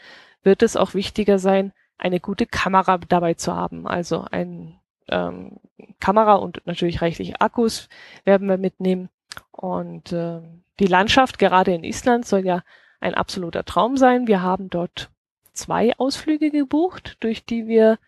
wird 0.43 0.61
es 0.61 0.75
auch 0.75 0.93
wichtiger 0.93 1.39
sein, 1.39 1.73
eine 1.97 2.19
gute 2.19 2.45
Kamera 2.45 2.97
dabei 2.97 3.33
zu 3.33 3.55
haben. 3.55 3.87
Also 3.87 4.25
ein 4.29 4.79
ähm, 5.09 5.59
Kamera 5.99 6.35
und 6.35 6.61
natürlich 6.65 7.01
reichlich 7.01 7.41
Akkus 7.41 7.89
werden 8.25 8.47
wir 8.47 8.57
mitnehmen. 8.57 9.09
Und 9.51 10.11
äh, 10.11 10.41
die 10.79 10.87
Landschaft, 10.87 11.39
gerade 11.39 11.73
in 11.73 11.83
Island, 11.83 12.25
soll 12.25 12.45
ja 12.45 12.63
ein 12.99 13.13
absoluter 13.13 13.63
Traum 13.63 13.97
sein. 13.97 14.27
Wir 14.27 14.41
haben 14.41 14.69
dort 14.69 15.09
zwei 15.53 15.97
Ausflüge 15.97 16.51
gebucht, 16.51 17.17
durch 17.19 17.45
die 17.45 17.67
wir 17.67 17.99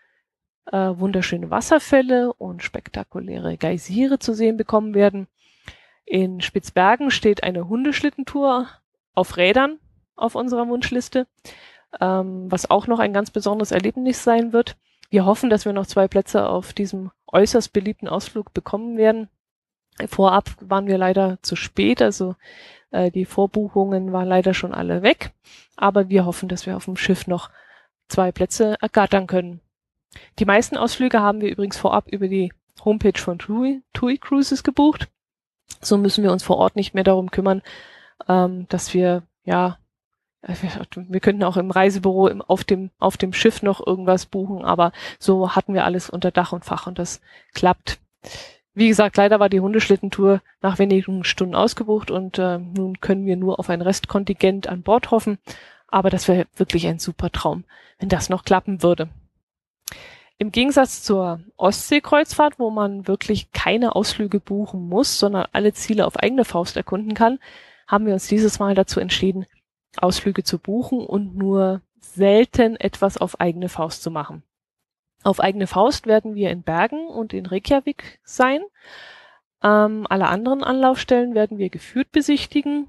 äh, 0.71 0.77
wunderschöne 0.77 1.49
Wasserfälle 1.49 2.33
und 2.33 2.63
spektakuläre 2.63 3.57
Geysire 3.57 4.19
zu 4.19 4.33
sehen 4.33 4.57
bekommen 4.57 4.93
werden. 4.93 5.27
In 6.05 6.41
Spitzbergen 6.41 7.11
steht 7.11 7.43
eine 7.43 7.67
Hundeschlittentour 7.67 8.67
auf 9.13 9.37
Rädern 9.37 9.79
auf 10.15 10.35
unserer 10.35 10.67
Wunschliste, 10.67 11.27
ähm, 11.99 12.51
was 12.51 12.69
auch 12.69 12.87
noch 12.87 12.99
ein 12.99 13.13
ganz 13.13 13.31
besonderes 13.31 13.71
Erlebnis 13.71 14.23
sein 14.23 14.53
wird. 14.53 14.77
Wir 15.09 15.25
hoffen, 15.25 15.49
dass 15.49 15.65
wir 15.65 15.73
noch 15.73 15.87
zwei 15.87 16.07
Plätze 16.07 16.47
auf 16.47 16.73
diesem 16.73 17.11
äußerst 17.27 17.73
beliebten 17.73 18.07
Ausflug 18.07 18.53
bekommen 18.53 18.97
werden. 18.97 19.29
Vorab 20.07 20.49
waren 20.59 20.87
wir 20.87 20.97
leider 20.97 21.37
zu 21.41 21.55
spät, 21.55 22.01
also 22.01 22.35
äh, 22.91 23.11
die 23.11 23.25
Vorbuchungen 23.25 24.11
waren 24.11 24.27
leider 24.27 24.53
schon 24.53 24.73
alle 24.73 25.01
weg, 25.03 25.31
aber 25.77 26.09
wir 26.09 26.25
hoffen, 26.25 26.49
dass 26.49 26.65
wir 26.65 26.75
auf 26.75 26.85
dem 26.85 26.97
Schiff 26.97 27.27
noch 27.27 27.49
zwei 28.09 28.31
Plätze 28.31 28.75
ergattern 28.81 29.27
können. 29.27 29.61
Die 30.39 30.45
meisten 30.45 30.77
Ausflüge 30.77 31.21
haben 31.21 31.41
wir 31.41 31.49
übrigens 31.49 31.77
vorab 31.77 32.07
über 32.07 32.27
die 32.27 32.51
Homepage 32.83 33.19
von 33.19 33.39
TUI, 33.39 33.81
TUI 33.93 34.17
Cruises 34.17 34.63
gebucht. 34.63 35.07
So 35.81 35.97
müssen 35.97 36.23
wir 36.23 36.31
uns 36.31 36.43
vor 36.43 36.57
Ort 36.57 36.75
nicht 36.75 36.93
mehr 36.93 37.03
darum 37.03 37.31
kümmern, 37.31 37.61
ähm, 38.27 38.67
dass 38.69 38.93
wir 38.93 39.23
ja, 39.43 39.77
wir 40.41 41.19
könnten 41.21 41.43
auch 41.43 41.57
im 41.57 41.71
Reisebüro 41.71 42.27
im, 42.27 42.41
auf 42.41 42.63
dem 42.63 42.91
auf 42.99 43.17
dem 43.17 43.33
Schiff 43.33 43.63
noch 43.63 43.85
irgendwas 43.85 44.27
buchen, 44.27 44.63
aber 44.63 44.91
so 45.17 45.55
hatten 45.55 45.73
wir 45.73 45.85
alles 45.85 46.09
unter 46.09 46.29
Dach 46.29 46.51
und 46.51 46.65
Fach 46.65 46.85
und 46.85 46.99
das 46.99 47.19
klappt. 47.53 47.99
Wie 48.75 48.89
gesagt, 48.89 49.17
leider 49.17 49.39
war 49.39 49.49
die 49.49 49.61
Hundeschlittentour 49.61 50.41
nach 50.61 50.77
wenigen 50.77 51.23
Stunden 51.23 51.55
ausgebucht 51.55 52.11
und 52.11 52.37
äh, 52.37 52.59
nun 52.59 52.99
können 52.99 53.25
wir 53.25 53.37
nur 53.37 53.57
auf 53.57 53.69
ein 53.69 53.81
Restkontingent 53.81 54.67
an 54.67 54.83
Bord 54.83 55.11
hoffen. 55.11 55.39
Aber 55.87 56.09
das 56.09 56.27
wäre 56.27 56.45
wirklich 56.57 56.85
ein 56.87 56.99
super 56.99 57.31
Traum, 57.31 57.63
wenn 57.99 58.09
das 58.09 58.29
noch 58.29 58.43
klappen 58.43 58.83
würde. 58.83 59.07
Im 60.37 60.51
Gegensatz 60.51 61.01
zur 61.01 61.39
Ostseekreuzfahrt, 61.55 62.59
wo 62.59 62.69
man 62.69 63.07
wirklich 63.07 63.51
keine 63.53 63.95
Ausflüge 63.95 64.39
buchen 64.39 64.89
muss, 64.89 65.17
sondern 65.17 65.47
alle 65.53 65.73
Ziele 65.73 66.05
auf 66.05 66.17
eigene 66.17 66.43
Faust 66.43 66.75
erkunden 66.75 67.13
kann, 67.13 67.39
haben 67.87 68.05
wir 68.05 68.13
uns 68.13 68.27
dieses 68.27 68.59
Mal 68.59 68.75
dazu 68.75 68.99
entschieden, 68.99 69.45
Ausflüge 69.97 70.43
zu 70.43 70.59
buchen 70.59 70.99
und 70.99 71.37
nur 71.37 71.81
selten 71.99 72.75
etwas 72.75 73.17
auf 73.17 73.39
eigene 73.39 73.69
Faust 73.69 74.03
zu 74.03 74.11
machen. 74.11 74.43
Auf 75.23 75.39
eigene 75.39 75.67
Faust 75.67 76.05
werden 76.05 76.35
wir 76.35 76.51
in 76.51 76.63
Bergen 76.63 77.07
und 77.07 77.33
in 77.33 77.45
Reykjavik 77.45 78.19
sein. 78.23 78.61
Ähm, 79.63 80.05
alle 80.09 80.27
anderen 80.27 80.63
Anlaufstellen 80.63 81.33
werden 81.33 81.57
wir 81.57 81.69
geführt 81.69 82.11
besichtigen. 82.11 82.87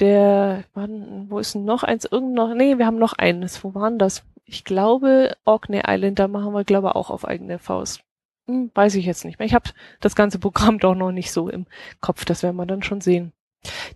Der, 0.00 0.64
wann, 0.74 1.30
wo 1.30 1.38
ist 1.38 1.54
denn 1.54 1.64
noch 1.64 1.82
eins? 1.82 2.06
Irgend 2.06 2.32
noch, 2.32 2.54
nee, 2.54 2.78
wir 2.78 2.86
haben 2.86 2.98
noch 2.98 3.12
eines. 3.12 3.62
Wo 3.62 3.74
waren 3.74 3.98
das? 3.98 4.24
Ich 4.50 4.64
glaube, 4.64 5.36
Orkney 5.44 5.82
Island, 5.86 6.18
da 6.18 6.26
machen 6.26 6.54
wir, 6.54 6.64
glaube 6.64 6.88
ich, 6.88 6.94
auch 6.94 7.10
auf 7.10 7.26
eigene 7.26 7.58
Faust. 7.58 8.02
Hm, 8.46 8.70
weiß 8.74 8.94
ich 8.94 9.04
jetzt 9.04 9.26
nicht 9.26 9.38
mehr. 9.38 9.46
Ich 9.46 9.54
habe 9.54 9.70
das 10.00 10.16
ganze 10.16 10.38
Programm 10.38 10.78
doch 10.78 10.94
noch 10.94 11.12
nicht 11.12 11.30
so 11.30 11.50
im 11.50 11.66
Kopf, 12.00 12.24
das 12.24 12.42
werden 12.42 12.56
wir 12.56 12.64
dann 12.64 12.82
schon 12.82 13.02
sehen. 13.02 13.32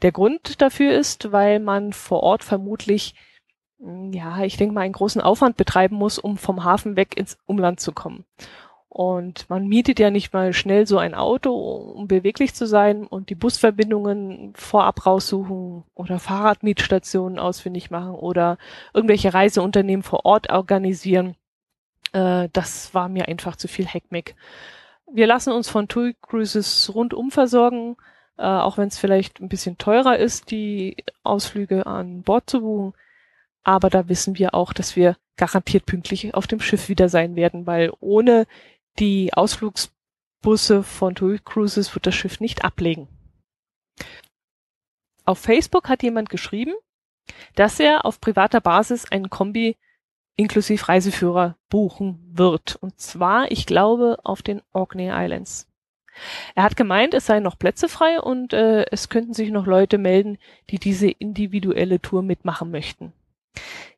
Der 0.02 0.12
Grund 0.12 0.60
dafür 0.60 0.92
ist, 0.92 1.32
weil 1.32 1.58
man 1.58 1.94
vor 1.94 2.22
Ort 2.22 2.44
vermutlich 2.44 3.14
hm, 3.80 4.12
ja, 4.12 4.44
ich 4.44 4.56
denke 4.56 4.74
mal, 4.74 4.82
einen 4.82 4.92
großen 4.92 5.22
Aufwand 5.22 5.56
betreiben 5.56 5.96
muss, 5.96 6.18
um 6.18 6.36
vom 6.36 6.64
Hafen 6.64 6.96
weg 6.96 7.16
ins 7.16 7.38
Umland 7.46 7.80
zu 7.80 7.92
kommen. 7.92 8.24
Und 8.94 9.48
man 9.48 9.68
mietet 9.68 9.98
ja 10.00 10.10
nicht 10.10 10.34
mal 10.34 10.52
schnell 10.52 10.86
so 10.86 10.98
ein 10.98 11.14
Auto, 11.14 11.54
um 11.54 12.08
beweglich 12.08 12.52
zu 12.52 12.66
sein 12.66 13.06
und 13.06 13.30
die 13.30 13.34
Busverbindungen 13.34 14.52
vorab 14.54 15.06
raussuchen 15.06 15.84
oder 15.94 16.18
Fahrradmietstationen 16.18 17.38
ausfindig 17.38 17.90
machen 17.90 18.14
oder 18.14 18.58
irgendwelche 18.92 19.32
Reiseunternehmen 19.32 20.02
vor 20.02 20.26
Ort 20.26 20.52
organisieren. 20.52 21.36
Äh, 22.12 22.50
das 22.52 22.92
war 22.92 23.08
mir 23.08 23.28
einfach 23.28 23.56
zu 23.56 23.66
viel 23.66 23.86
Heckmeck. 23.86 24.36
Wir 25.10 25.26
lassen 25.26 25.54
uns 25.54 25.70
von 25.70 25.88
TUI 25.88 26.14
Cruises 26.20 26.92
rundum 26.94 27.30
versorgen, 27.30 27.96
äh, 28.36 28.42
auch 28.42 28.76
wenn 28.76 28.88
es 28.88 28.98
vielleicht 28.98 29.40
ein 29.40 29.48
bisschen 29.48 29.78
teurer 29.78 30.18
ist, 30.18 30.50
die 30.50 30.98
Ausflüge 31.22 31.86
an 31.86 32.20
Bord 32.24 32.50
zu 32.50 32.60
buchen. 32.60 32.92
Aber 33.64 33.88
da 33.88 34.10
wissen 34.10 34.36
wir 34.36 34.54
auch, 34.54 34.74
dass 34.74 34.96
wir 34.96 35.16
garantiert 35.36 35.86
pünktlich 35.86 36.34
auf 36.34 36.46
dem 36.46 36.60
Schiff 36.60 36.90
wieder 36.90 37.08
sein 37.08 37.36
werden, 37.36 37.66
weil 37.66 37.90
ohne 38.00 38.46
die 38.98 39.32
Ausflugsbusse 39.32 40.82
von 40.82 41.14
TUI 41.14 41.38
Cruises 41.38 41.94
wird 41.94 42.06
das 42.06 42.14
Schiff 42.14 42.40
nicht 42.40 42.64
ablegen. 42.64 43.08
Auf 45.24 45.38
Facebook 45.38 45.88
hat 45.88 46.02
jemand 46.02 46.30
geschrieben, 46.30 46.74
dass 47.54 47.78
er 47.80 48.04
auf 48.04 48.20
privater 48.20 48.60
Basis 48.60 49.10
einen 49.10 49.30
Kombi 49.30 49.76
inklusive 50.36 50.88
Reiseführer 50.88 51.56
buchen 51.68 52.18
wird. 52.32 52.76
Und 52.76 53.00
zwar, 53.00 53.50
ich 53.50 53.66
glaube, 53.66 54.18
auf 54.24 54.42
den 54.42 54.62
Orkney 54.72 55.10
Islands. 55.12 55.68
Er 56.54 56.64
hat 56.64 56.76
gemeint, 56.76 57.14
es 57.14 57.26
seien 57.26 57.42
noch 57.42 57.58
Plätze 57.58 57.88
frei 57.88 58.20
und 58.20 58.52
äh, 58.52 58.84
es 58.90 59.08
könnten 59.08 59.32
sich 59.34 59.50
noch 59.50 59.66
Leute 59.66 59.98
melden, 59.98 60.38
die 60.70 60.78
diese 60.78 61.08
individuelle 61.08 62.00
Tour 62.00 62.22
mitmachen 62.22 62.70
möchten. 62.70 63.12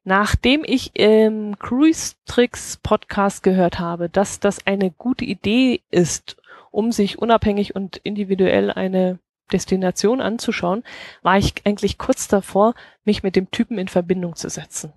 Nachdem 0.06 0.64
ich 0.66 0.94
im 0.94 1.58
Cruise 1.58 2.14
Tricks 2.26 2.76
Podcast 2.82 3.42
gehört 3.42 3.78
habe, 3.78 4.10
dass 4.10 4.38
das 4.38 4.66
eine 4.66 4.90
gute 4.90 5.24
Idee 5.24 5.80
ist, 5.90 6.36
um 6.70 6.92
sich 6.92 7.18
unabhängig 7.18 7.74
und 7.74 7.96
individuell 7.96 8.70
eine 8.70 9.18
Destination 9.50 10.20
anzuschauen, 10.20 10.84
war 11.22 11.38
ich 11.38 11.54
eigentlich 11.64 11.96
kurz 11.96 12.28
davor, 12.28 12.74
mich 13.04 13.22
mit 13.22 13.34
dem 13.34 13.50
Typen 13.50 13.78
in 13.78 13.88
Verbindung 13.88 14.36
zu 14.36 14.50
setzen. 14.50 14.92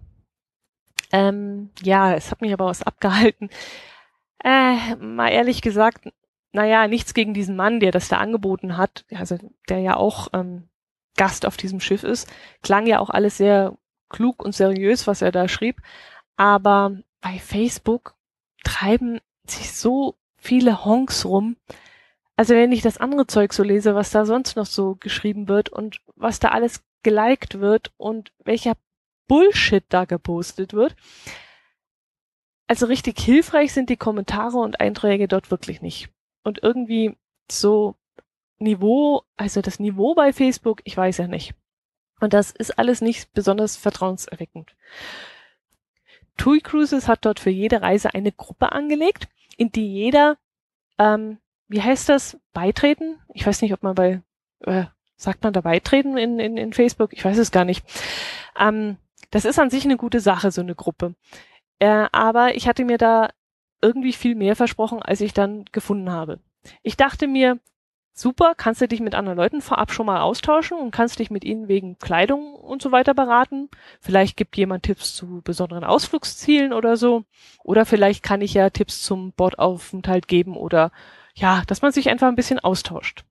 Ähm, 1.13 1.69
ja, 1.81 2.13
es 2.13 2.29
hat 2.29 2.41
mich 2.41 2.51
aber 2.51 2.65
was 2.65 2.83
abgehalten. 2.83 3.49
Äh, 4.43 4.95
mal 4.97 5.29
ehrlich 5.29 5.61
gesagt, 5.61 6.09
naja, 6.51 6.87
nichts 6.87 7.13
gegen 7.13 7.33
diesen 7.33 7.55
Mann, 7.55 7.79
der 7.79 7.91
das 7.91 8.09
da 8.09 8.17
angeboten 8.17 8.75
hat, 8.75 9.05
also 9.13 9.37
der 9.69 9.79
ja 9.79 9.95
auch 9.95 10.27
ähm, 10.33 10.67
Gast 11.15 11.45
auf 11.45 11.55
diesem 11.55 11.79
Schiff 11.79 12.03
ist, 12.03 12.29
klang 12.61 12.87
ja 12.87 12.99
auch 12.99 13.09
alles 13.09 13.37
sehr 13.37 13.77
klug 14.09 14.43
und 14.43 14.53
seriös, 14.53 15.07
was 15.07 15.21
er 15.21 15.31
da 15.31 15.47
schrieb. 15.47 15.81
Aber 16.35 16.97
bei 17.21 17.39
Facebook 17.39 18.15
treiben 18.63 19.19
sich 19.45 19.73
so 19.73 20.15
viele 20.35 20.85
Honks 20.85 21.25
rum. 21.25 21.57
Also 22.35 22.53
wenn 22.53 22.71
ich 22.71 22.81
das 22.81 22.97
andere 22.97 23.25
Zeug 23.27 23.53
so 23.53 23.63
lese, 23.63 23.95
was 23.95 24.11
da 24.11 24.25
sonst 24.25 24.55
noch 24.55 24.65
so 24.65 24.95
geschrieben 24.95 25.47
wird 25.47 25.69
und 25.69 26.01
was 26.15 26.39
da 26.39 26.49
alles 26.49 26.83
geliked 27.03 27.59
wird 27.59 27.91
und 27.97 28.31
welcher 28.43 28.75
Bullshit 29.27 29.83
da 29.89 30.05
gepostet 30.05 30.73
wird. 30.73 30.95
Also 32.67 32.85
richtig 32.85 33.19
hilfreich 33.19 33.73
sind 33.73 33.89
die 33.89 33.97
Kommentare 33.97 34.57
und 34.57 34.79
Einträge 34.79 35.27
dort 35.27 35.51
wirklich 35.51 35.81
nicht. 35.81 36.09
Und 36.43 36.61
irgendwie 36.61 37.15
so 37.49 37.95
Niveau, 38.59 39.23
also 39.35 39.61
das 39.61 39.79
Niveau 39.79 40.15
bei 40.15 40.33
Facebook, 40.33 40.81
ich 40.83 40.95
weiß 40.95 41.17
ja 41.17 41.27
nicht. 41.27 41.53
Und 42.19 42.33
das 42.33 42.51
ist 42.51 42.77
alles 42.79 43.01
nicht 43.01 43.33
besonders 43.33 43.77
vertrauenserweckend. 43.77 44.75
TUI 46.37 46.61
Cruises 46.61 47.07
hat 47.07 47.25
dort 47.25 47.39
für 47.39 47.49
jede 47.49 47.81
Reise 47.81 48.13
eine 48.13 48.31
Gruppe 48.31 48.71
angelegt, 48.71 49.27
in 49.57 49.71
die 49.71 49.91
jeder, 49.91 50.37
ähm, 50.99 51.39
wie 51.67 51.81
heißt 51.81 52.09
das, 52.09 52.37
beitreten? 52.53 53.19
Ich 53.33 53.45
weiß 53.45 53.61
nicht, 53.61 53.73
ob 53.73 53.83
man 53.83 53.95
bei, 53.95 54.21
äh, 54.61 54.85
sagt 55.15 55.43
man 55.43 55.53
da 55.53 55.61
beitreten 55.61 56.17
in, 56.17 56.39
in, 56.39 56.57
in 56.57 56.73
Facebook? 56.73 57.13
Ich 57.13 57.25
weiß 57.25 57.37
es 57.37 57.51
gar 57.51 57.65
nicht. 57.65 57.85
Ähm, 58.57 58.97
das 59.31 59.45
ist 59.45 59.59
an 59.59 59.69
sich 59.69 59.83
eine 59.83 59.97
gute 59.97 60.19
Sache, 60.19 60.51
so 60.51 60.61
eine 60.61 60.75
Gruppe. 60.75 61.15
Äh, 61.79 62.07
aber 62.11 62.55
ich 62.55 62.67
hatte 62.67 62.85
mir 62.85 62.97
da 62.97 63.29
irgendwie 63.81 64.13
viel 64.13 64.35
mehr 64.35 64.55
versprochen, 64.55 65.01
als 65.01 65.21
ich 65.21 65.33
dann 65.33 65.65
gefunden 65.71 66.11
habe. 66.11 66.39
Ich 66.83 66.97
dachte 66.97 67.27
mir, 67.27 67.59
super, 68.19 68.53
kannst 68.55 68.81
du 68.81 68.87
dich 68.87 68.99
mit 68.99 69.15
anderen 69.15 69.37
Leuten 69.37 69.61
vorab 69.61 69.91
schon 69.91 70.05
mal 70.05 70.21
austauschen 70.21 70.77
und 70.77 70.91
kannst 70.91 71.19
dich 71.19 71.29
mit 71.29 71.43
ihnen 71.43 71.67
wegen 71.67 71.99
Kleidung 71.99 72.55
und 72.55 72.81
so 72.81 72.91
weiter 72.91 73.13
beraten. 73.13 73.69
Vielleicht 74.01 74.37
gibt 74.37 74.57
jemand 74.57 74.83
Tipps 74.83 75.15
zu 75.15 75.41
besonderen 75.43 75.83
Ausflugszielen 75.83 76.73
oder 76.73 76.97
so. 76.97 77.23
Oder 77.63 77.85
vielleicht 77.85 78.23
kann 78.23 78.41
ich 78.41 78.53
ja 78.53 78.69
Tipps 78.69 79.03
zum 79.03 79.33
Bordaufenthalt 79.33 80.27
geben 80.27 80.57
oder 80.57 80.91
ja, 81.35 81.63
dass 81.67 81.81
man 81.81 81.91
sich 81.91 82.09
einfach 82.09 82.27
ein 82.27 82.35
bisschen 82.35 82.59
austauscht. 82.59 83.23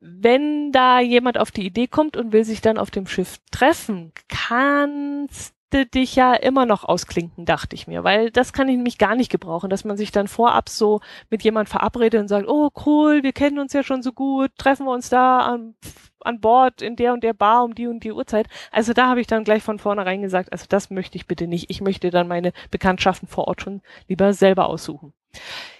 Wenn 0.00 0.72
da 0.72 1.00
jemand 1.00 1.38
auf 1.38 1.52
die 1.52 1.64
Idee 1.64 1.86
kommt 1.86 2.16
und 2.16 2.32
will 2.32 2.44
sich 2.44 2.60
dann 2.60 2.76
auf 2.76 2.90
dem 2.90 3.06
Schiff 3.06 3.38
treffen, 3.52 4.12
kannst 4.28 5.54
dich 5.72 6.16
ja 6.16 6.34
immer 6.34 6.66
noch 6.66 6.84
ausklinken, 6.84 7.44
dachte 7.44 7.74
ich 7.74 7.86
mir, 7.86 8.04
weil 8.04 8.30
das 8.30 8.52
kann 8.52 8.68
ich 8.68 8.76
nämlich 8.76 8.98
gar 8.98 9.14
nicht 9.14 9.30
gebrauchen, 9.30 9.70
dass 9.70 9.84
man 9.84 9.96
sich 9.96 10.12
dann 10.12 10.28
vorab 10.28 10.68
so 10.68 11.00
mit 11.30 11.42
jemand 11.42 11.68
verabredet 11.68 12.20
und 12.20 12.28
sagt, 12.28 12.48
oh 12.48 12.70
cool, 12.86 13.22
wir 13.22 13.32
kennen 13.32 13.58
uns 13.58 13.72
ja 13.72 13.82
schon 13.82 14.02
so 14.02 14.12
gut, 14.12 14.50
treffen 14.58 14.86
wir 14.86 14.92
uns 14.92 15.08
da 15.08 15.40
an, 15.40 15.74
an 16.20 16.40
Bord 16.40 16.82
in 16.82 16.96
der 16.96 17.12
und 17.12 17.24
der 17.24 17.32
Bar 17.34 17.64
um 17.64 17.74
die 17.74 17.86
und 17.86 18.04
die 18.04 18.12
Uhrzeit. 18.12 18.48
Also 18.70 18.92
da 18.92 19.08
habe 19.08 19.20
ich 19.20 19.26
dann 19.26 19.44
gleich 19.44 19.62
von 19.62 19.78
vornherein 19.78 20.22
gesagt, 20.22 20.52
also 20.52 20.66
das 20.68 20.90
möchte 20.90 21.16
ich 21.16 21.26
bitte 21.26 21.46
nicht. 21.46 21.70
Ich 21.70 21.80
möchte 21.80 22.10
dann 22.10 22.28
meine 22.28 22.52
Bekanntschaften 22.70 23.28
vor 23.28 23.48
Ort 23.48 23.62
schon 23.62 23.82
lieber 24.08 24.32
selber 24.32 24.66
aussuchen. 24.66 25.12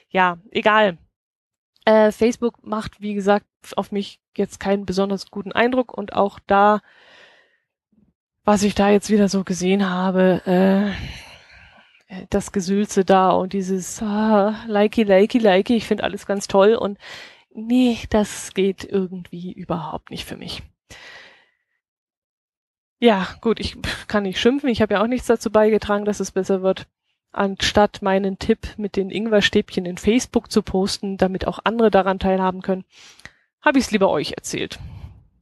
Ja, 0.09 0.39
egal. 0.51 0.99
Äh, 1.85 2.13
Facebook 2.13 2.65
macht, 2.65 3.01
wie 3.01 3.15
gesagt, 3.15 3.47
auf 3.77 3.93
mich 3.93 4.21
jetzt 4.37 4.61
keinen 4.61 4.87
besonders 4.87 5.31
guten 5.31 5.53
Eindruck 5.53 5.97
und 5.97 6.15
auch 6.15 6.39
da 6.47 6.81
was 8.45 8.63
ich 8.63 8.75
da 8.75 8.91
jetzt 8.91 9.11
wieder 9.11 9.29
so 9.29 9.45
gesehen 9.45 9.89
habe, 9.89 10.43
äh, 10.47 10.93
das 12.31 12.53
Gesülze 12.53 13.05
da 13.05 13.31
und 13.31 13.53
dieses 13.53 14.03
ah, 14.03 14.65
likey, 14.67 15.05
likey, 15.05 15.39
likey, 15.39 15.77
ich 15.77 15.87
finde 15.87 16.05
alles 16.05 16.27
ganz 16.27 16.47
toll 16.49 16.75
und 16.75 16.99
nee, 17.55 17.99
das 18.11 18.53
geht 18.55 18.85
irgendwie 18.85 19.53
überhaupt 19.53 20.11
nicht 20.11 20.25
für 20.25 20.37
mich. 20.37 20.63
Ja, 22.99 23.27
gut, 23.41 23.61
ich 23.61 23.77
kann 24.09 24.25
nicht 24.25 24.41
schimpfen, 24.41 24.69
ich 24.69 24.83
habe 24.83 24.95
ja 24.95 25.03
auch 25.03 25.07
nichts 25.07 25.27
dazu 25.27 25.51
beigetragen, 25.51 26.05
dass 26.05 26.21
es 26.21 26.33
besser 26.33 26.63
wird. 26.63 26.87
Anstatt 27.35 28.03
meinen 28.03 28.39
Tipp 28.39 28.75
mit 28.77 28.95
den 28.95 29.11
Ingwerstäbchen 29.11 29.87
in 29.87 29.97
Facebook 29.97 30.53
zu 30.53 30.63
posten, 30.63 31.17
damit 31.17 31.47
auch 31.47 31.61
andere 31.65 31.91
daran 31.91 32.19
teilhaben 32.19 32.61
können, 32.61 32.85
habe 33.63 33.79
ich 33.79 33.87
es 33.87 33.91
lieber 33.91 34.11
euch 34.11 34.33
erzählt. 34.33 34.79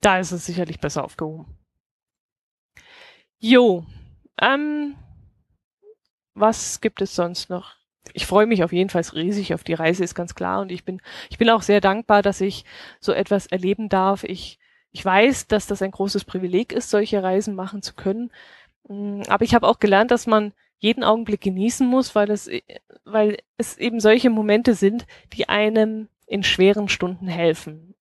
Da 0.01 0.21
ist 0.21 0.31
es 0.31 0.47
sicherlich 0.47 0.79
besser 0.79 1.03
aufgehoben. 1.03 1.47
Jo, 3.41 3.85
ähm, 4.41 4.95
was 6.35 6.81
gibt 6.81 7.03
es 7.03 7.15
sonst 7.15 7.51
noch? 7.51 7.75
Ich 8.13 8.27
freue 8.27 8.47
mich 8.47 8.65
auf 8.65 8.73
jeden 8.73 8.91
Fall 8.91 9.03
riesig 9.15 9.55
auf 9.55 9.65
die 9.65 9.75
Reise, 9.75 10.05
ist 10.05 10.15
ganz 10.15 10.35
klar. 10.35 10.61
Und 10.61 10.71
ich 10.73 10.85
bin, 10.85 11.01
ich 11.31 11.39
bin 11.39 11.51
auch 11.51 11.63
sehr 11.63 11.81
dankbar, 11.81 12.23
dass 12.23 12.41
ich 12.41 12.65
so 13.01 13.13
etwas 13.13 13.47
erleben 13.47 13.89
darf. 13.89 14.25
Ich 14.25 14.59
ich 14.93 15.05
weiß, 15.05 15.47
dass 15.47 15.67
das 15.67 15.83
ein 15.83 15.93
großes 15.93 16.25
Privileg 16.25 16.73
ist, 16.73 16.91
solche 16.91 17.23
Reisen 17.23 17.55
machen 17.55 17.83
zu 17.83 17.95
können. 17.95 18.31
Mm, 18.89 19.23
aber 19.29 19.45
ich 19.45 19.55
habe 19.55 19.67
auch 19.69 19.79
gelernt, 19.79 20.11
dass 20.11 20.27
man 20.27 20.53
jeden 20.79 21.05
Augenblick 21.05 21.41
genießen 21.41 21.87
muss, 21.87 22.15
weil 22.15 22.31
es, 22.31 22.51
weil 23.05 23.39
es 23.57 23.79
eben 23.79 24.01
solche 24.01 24.31
Momente 24.31 24.75
sind, 24.75 25.07
die 25.33 25.49
einem 25.49 26.09
in 26.27 26.43
schweren 26.43 26.89
Stunden 26.89 27.29
helfen, 27.29 27.95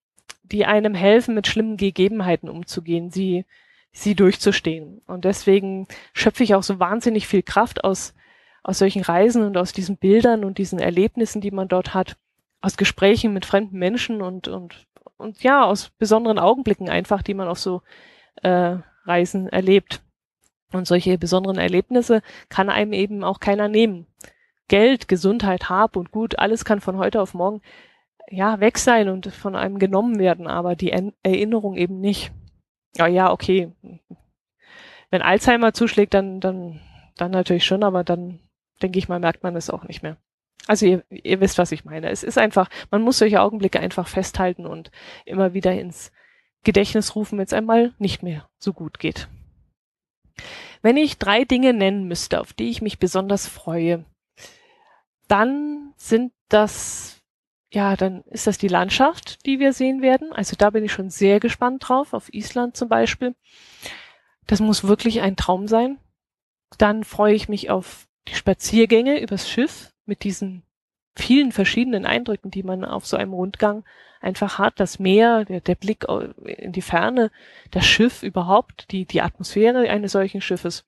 die 0.43 0.65
einem 0.65 0.95
helfen, 0.95 1.35
mit 1.35 1.47
schlimmen 1.47 1.77
Gegebenheiten 1.77 2.49
umzugehen, 2.49 3.11
sie, 3.11 3.45
sie 4.03 4.15
durchzustehen. 4.15 5.01
Und 5.07 5.25
deswegen 5.25 5.87
schöpfe 6.13 6.43
ich 6.43 6.55
auch 6.55 6.63
so 6.63 6.79
wahnsinnig 6.79 7.27
viel 7.27 7.43
Kraft 7.43 7.83
aus, 7.83 8.13
aus 8.63 8.79
solchen 8.79 9.03
Reisen 9.03 9.43
und 9.43 9.57
aus 9.57 9.73
diesen 9.73 9.97
Bildern 9.97 10.43
und 10.43 10.57
diesen 10.57 10.79
Erlebnissen, 10.79 11.41
die 11.41 11.51
man 11.51 11.67
dort 11.67 11.93
hat, 11.93 12.17
aus 12.61 12.77
Gesprächen 12.77 13.33
mit 13.33 13.45
fremden 13.45 13.77
Menschen 13.77 14.21
und, 14.21 14.47
und, 14.47 14.87
und 15.17 15.41
ja, 15.43 15.63
aus 15.63 15.91
besonderen 15.91 16.39
Augenblicken 16.39 16.89
einfach, 16.89 17.21
die 17.21 17.33
man 17.33 17.47
auf 17.47 17.59
so 17.59 17.81
äh, 18.41 18.77
Reisen 19.05 19.47
erlebt. 19.47 20.01
Und 20.71 20.87
solche 20.87 21.17
besonderen 21.17 21.57
Erlebnisse 21.57 22.21
kann 22.49 22.69
einem 22.69 22.93
eben 22.93 23.23
auch 23.23 23.39
keiner 23.39 23.67
nehmen. 23.67 24.05
Geld, 24.67 25.07
Gesundheit, 25.07 25.69
Hab 25.69 25.95
und 25.95 26.11
Gut, 26.11 26.37
alles 26.37 26.63
kann 26.63 26.79
von 26.79 26.97
heute 26.97 27.21
auf 27.21 27.33
morgen 27.33 27.61
ja 28.29 28.59
weg 28.59 28.77
sein 28.77 29.09
und 29.09 29.27
von 29.33 29.55
einem 29.55 29.79
genommen 29.79 30.19
werden, 30.19 30.45
aber 30.45 30.75
die 30.75 30.91
Erinnerung 31.23 31.75
eben 31.75 31.99
nicht. 31.99 32.31
Ja, 32.97 33.07
ja, 33.07 33.31
okay. 33.31 33.71
Wenn 35.09 35.21
Alzheimer 35.21 35.73
zuschlägt, 35.73 36.13
dann, 36.13 36.39
dann, 36.39 36.79
dann 37.15 37.31
natürlich 37.31 37.65
schon, 37.65 37.83
aber 37.83 38.03
dann 38.03 38.39
denke 38.81 38.99
ich 38.99 39.09
mal, 39.09 39.19
merkt 39.19 39.43
man 39.43 39.55
es 39.55 39.69
auch 39.69 39.83
nicht 39.83 40.03
mehr. 40.03 40.17
Also 40.67 40.85
ihr, 40.85 41.03
ihr 41.09 41.39
wisst, 41.39 41.57
was 41.57 41.71
ich 41.71 41.85
meine. 41.85 42.09
Es 42.09 42.23
ist 42.23 42.37
einfach, 42.37 42.69
man 42.91 43.01
muss 43.01 43.17
solche 43.17 43.41
Augenblicke 43.41 43.79
einfach 43.79 44.07
festhalten 44.07 44.65
und 44.65 44.91
immer 45.25 45.53
wieder 45.53 45.73
ins 45.73 46.11
Gedächtnis 46.63 47.15
rufen, 47.15 47.37
wenn 47.37 47.45
es 47.45 47.53
einmal 47.53 47.93
nicht 47.97 48.21
mehr 48.21 48.47
so 48.59 48.73
gut 48.73 48.99
geht. 48.99 49.27
Wenn 50.81 50.97
ich 50.97 51.17
drei 51.17 51.43
Dinge 51.43 51.73
nennen 51.73 52.07
müsste, 52.07 52.39
auf 52.39 52.53
die 52.53 52.69
ich 52.69 52.81
mich 52.81 52.99
besonders 52.99 53.47
freue, 53.47 54.05
dann 55.27 55.93
sind 55.97 56.31
das, 56.49 57.18
ja, 57.71 57.95
dann 57.95 58.23
ist 58.23 58.47
das 58.47 58.57
die 58.57 58.67
Landschaft, 58.67 59.45
die 59.45 59.59
wir 59.59 59.73
sehen 59.73 60.01
werden. 60.01 60.31
Also 60.33 60.55
da 60.57 60.71
bin 60.71 60.83
ich 60.83 60.91
schon 60.91 61.09
sehr 61.09 61.39
gespannt 61.39 61.87
drauf, 61.87 62.13
auf 62.13 62.33
Island 62.33 62.75
zum 62.75 62.89
Beispiel. 62.89 63.35
Das 64.47 64.59
muss 64.59 64.83
wirklich 64.83 65.21
ein 65.21 65.35
Traum 65.35 65.67
sein. 65.67 65.99
Dann 66.77 67.03
freue 67.03 67.35
ich 67.35 67.47
mich 67.47 67.69
auf 67.69 68.07
die 68.27 68.35
Spaziergänge 68.35 69.19
übers 69.21 69.49
Schiff 69.49 69.91
mit 70.05 70.23
diesen 70.23 70.63
vielen 71.15 71.51
verschiedenen 71.51 72.05
Eindrücken, 72.05 72.49
die 72.49 72.63
man 72.63 72.83
auf 72.83 73.05
so 73.05 73.17
einem 73.17 73.33
Rundgang 73.33 73.83
einfach 74.19 74.57
hat. 74.57 74.79
Das 74.79 74.97
Meer, 74.97 75.45
der, 75.45 75.61
der 75.61 75.75
Blick 75.75 76.07
in 76.45 76.71
die 76.71 76.81
Ferne, 76.81 77.29
das 77.69 77.85
Schiff 77.85 78.23
überhaupt, 78.23 78.91
die, 78.91 79.05
die 79.05 79.21
Atmosphäre 79.21 79.89
eines 79.89 80.13
solchen 80.13 80.41
Schiffes. 80.41 80.85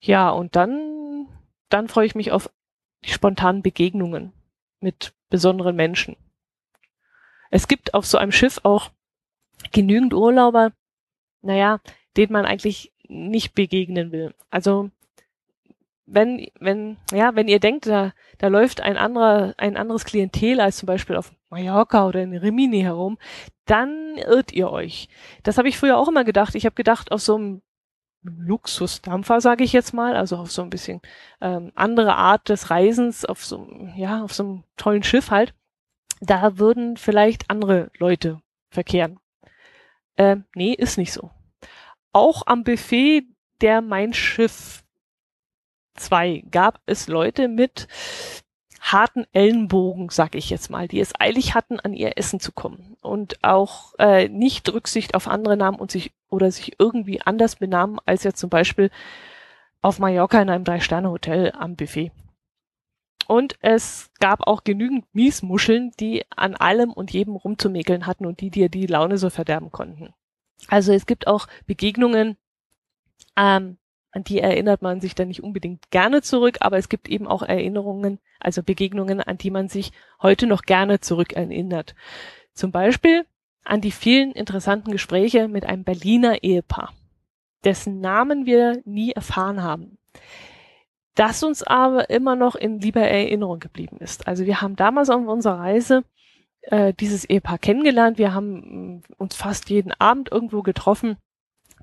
Ja, 0.00 0.28
und 0.28 0.56
dann, 0.56 1.28
dann 1.70 1.88
freue 1.88 2.06
ich 2.06 2.14
mich 2.14 2.32
auf 2.32 2.50
die 3.04 3.10
spontanen 3.10 3.62
Begegnungen 3.62 4.32
mit 4.80 5.14
besonderen 5.30 5.76
Menschen. 5.76 6.16
Es 7.50 7.68
gibt 7.68 7.94
auf 7.94 8.06
so 8.06 8.18
einem 8.18 8.32
Schiff 8.32 8.60
auch 8.62 8.90
genügend 9.72 10.14
Urlauber, 10.14 10.72
naja, 11.42 11.80
denen 12.16 12.32
man 12.32 12.44
eigentlich 12.44 12.92
nicht 13.08 13.54
begegnen 13.54 14.12
will. 14.12 14.34
Also 14.50 14.90
wenn, 16.06 16.48
wenn, 16.60 16.96
ja, 17.12 17.34
wenn 17.34 17.48
ihr 17.48 17.60
denkt, 17.60 17.86
da, 17.86 18.12
da 18.38 18.48
läuft 18.48 18.80
ein 18.80 18.96
anderer, 18.96 19.54
ein 19.58 19.76
anderes 19.76 20.04
Klientel 20.04 20.60
als 20.60 20.76
zum 20.78 20.86
Beispiel 20.86 21.16
auf 21.16 21.32
Mallorca 21.50 22.06
oder 22.06 22.22
in 22.22 22.36
Rimini 22.36 22.80
herum, 22.80 23.18
dann 23.64 24.16
irrt 24.16 24.52
ihr 24.52 24.70
euch. 24.70 25.08
Das 25.42 25.58
habe 25.58 25.68
ich 25.68 25.78
früher 25.78 25.98
auch 25.98 26.08
immer 26.08 26.24
gedacht. 26.24 26.54
Ich 26.54 26.64
habe 26.64 26.74
gedacht, 26.74 27.10
auf 27.10 27.20
so 27.20 27.36
einem 27.36 27.62
Luxusdampfer, 28.28 29.40
sage 29.40 29.64
ich 29.64 29.72
jetzt 29.72 29.92
mal, 29.92 30.16
also 30.16 30.36
auf 30.36 30.50
so 30.50 30.62
ein 30.62 30.70
bisschen 30.70 31.00
ähm, 31.40 31.72
andere 31.74 32.16
Art 32.16 32.48
des 32.48 32.70
Reisens, 32.70 33.24
auf 33.24 33.44
so, 33.44 33.68
ja, 33.96 34.22
auf 34.22 34.34
so 34.34 34.42
einem 34.42 34.64
tollen 34.76 35.02
Schiff 35.02 35.30
halt, 35.30 35.54
da 36.20 36.58
würden 36.58 36.96
vielleicht 36.96 37.50
andere 37.50 37.90
Leute 37.98 38.40
verkehren. 38.70 39.18
Ähm, 40.16 40.44
nee, 40.54 40.72
ist 40.72 40.98
nicht 40.98 41.12
so. 41.12 41.30
Auch 42.12 42.42
am 42.46 42.64
Buffet 42.64 43.24
der 43.60 43.82
Mein 43.82 44.12
Schiff 44.12 44.82
2 45.96 46.44
gab 46.50 46.80
es 46.86 47.08
Leute 47.08 47.48
mit 47.48 47.88
harten 48.92 49.26
Ellenbogen, 49.32 50.08
sag 50.10 50.34
ich 50.34 50.48
jetzt 50.48 50.70
mal, 50.70 50.86
die 50.86 51.00
es 51.00 51.12
eilig 51.18 51.54
hatten, 51.54 51.80
an 51.80 51.92
ihr 51.92 52.16
Essen 52.16 52.40
zu 52.40 52.52
kommen 52.52 52.96
und 53.00 53.42
auch 53.42 53.94
äh, 53.98 54.28
nicht 54.28 54.72
Rücksicht 54.72 55.14
auf 55.14 55.26
andere 55.28 55.56
nahmen 55.56 55.78
und 55.78 55.90
sich 55.90 56.12
oder 56.28 56.50
sich 56.50 56.76
irgendwie 56.78 57.20
anders 57.20 57.56
benahmen 57.56 57.98
als 58.06 58.22
jetzt 58.22 58.38
zum 58.38 58.50
Beispiel 58.50 58.90
auf 59.82 59.98
Mallorca 59.98 60.40
in 60.40 60.50
einem 60.50 60.64
Drei-Sterne-Hotel 60.64 61.52
am 61.58 61.76
Buffet. 61.76 62.12
Und 63.26 63.56
es 63.60 64.10
gab 64.20 64.46
auch 64.46 64.62
genügend 64.62 65.04
Miesmuscheln, 65.12 65.90
die 65.98 66.24
an 66.34 66.54
allem 66.54 66.92
und 66.92 67.12
jedem 67.12 67.34
rumzumäkeln 67.34 68.06
hatten 68.06 68.24
und 68.24 68.40
die 68.40 68.50
dir 68.50 68.68
die 68.68 68.86
Laune 68.86 69.18
so 69.18 69.30
verderben 69.30 69.72
konnten. 69.72 70.14
Also 70.68 70.92
es 70.92 71.06
gibt 71.06 71.26
auch 71.26 71.48
Begegnungen, 71.66 72.36
ähm, 73.36 73.78
an 74.16 74.24
die 74.24 74.40
erinnert 74.40 74.80
man 74.80 75.02
sich 75.02 75.14
dann 75.14 75.28
nicht 75.28 75.42
unbedingt 75.42 75.90
gerne 75.90 76.22
zurück, 76.22 76.56
aber 76.60 76.78
es 76.78 76.88
gibt 76.88 77.06
eben 77.06 77.26
auch 77.26 77.42
Erinnerungen, 77.42 78.18
also 78.40 78.62
Begegnungen, 78.62 79.20
an 79.20 79.36
die 79.36 79.50
man 79.50 79.68
sich 79.68 79.92
heute 80.22 80.46
noch 80.46 80.62
gerne 80.62 81.00
zurückerinnert. 81.00 81.94
Zum 82.54 82.72
Beispiel 82.72 83.26
an 83.62 83.82
die 83.82 83.90
vielen 83.90 84.32
interessanten 84.32 84.90
Gespräche 84.90 85.48
mit 85.48 85.66
einem 85.66 85.84
Berliner 85.84 86.42
Ehepaar, 86.42 86.94
dessen 87.64 88.00
Namen 88.00 88.46
wir 88.46 88.80
nie 88.86 89.12
erfahren 89.12 89.62
haben, 89.62 89.98
das 91.14 91.42
uns 91.42 91.62
aber 91.62 92.08
immer 92.08 92.36
noch 92.36 92.54
in 92.54 92.80
lieber 92.80 93.02
Erinnerung 93.02 93.60
geblieben 93.60 93.98
ist. 93.98 94.26
Also 94.26 94.46
wir 94.46 94.62
haben 94.62 94.76
damals 94.76 95.10
auf 95.10 95.26
unserer 95.26 95.58
Reise 95.58 96.04
äh, 96.62 96.94
dieses 96.94 97.26
Ehepaar 97.26 97.58
kennengelernt, 97.58 98.16
wir 98.16 98.32
haben 98.32 99.02
äh, 99.10 99.14
uns 99.18 99.36
fast 99.36 99.68
jeden 99.68 99.92
Abend 99.92 100.32
irgendwo 100.32 100.62
getroffen 100.62 101.18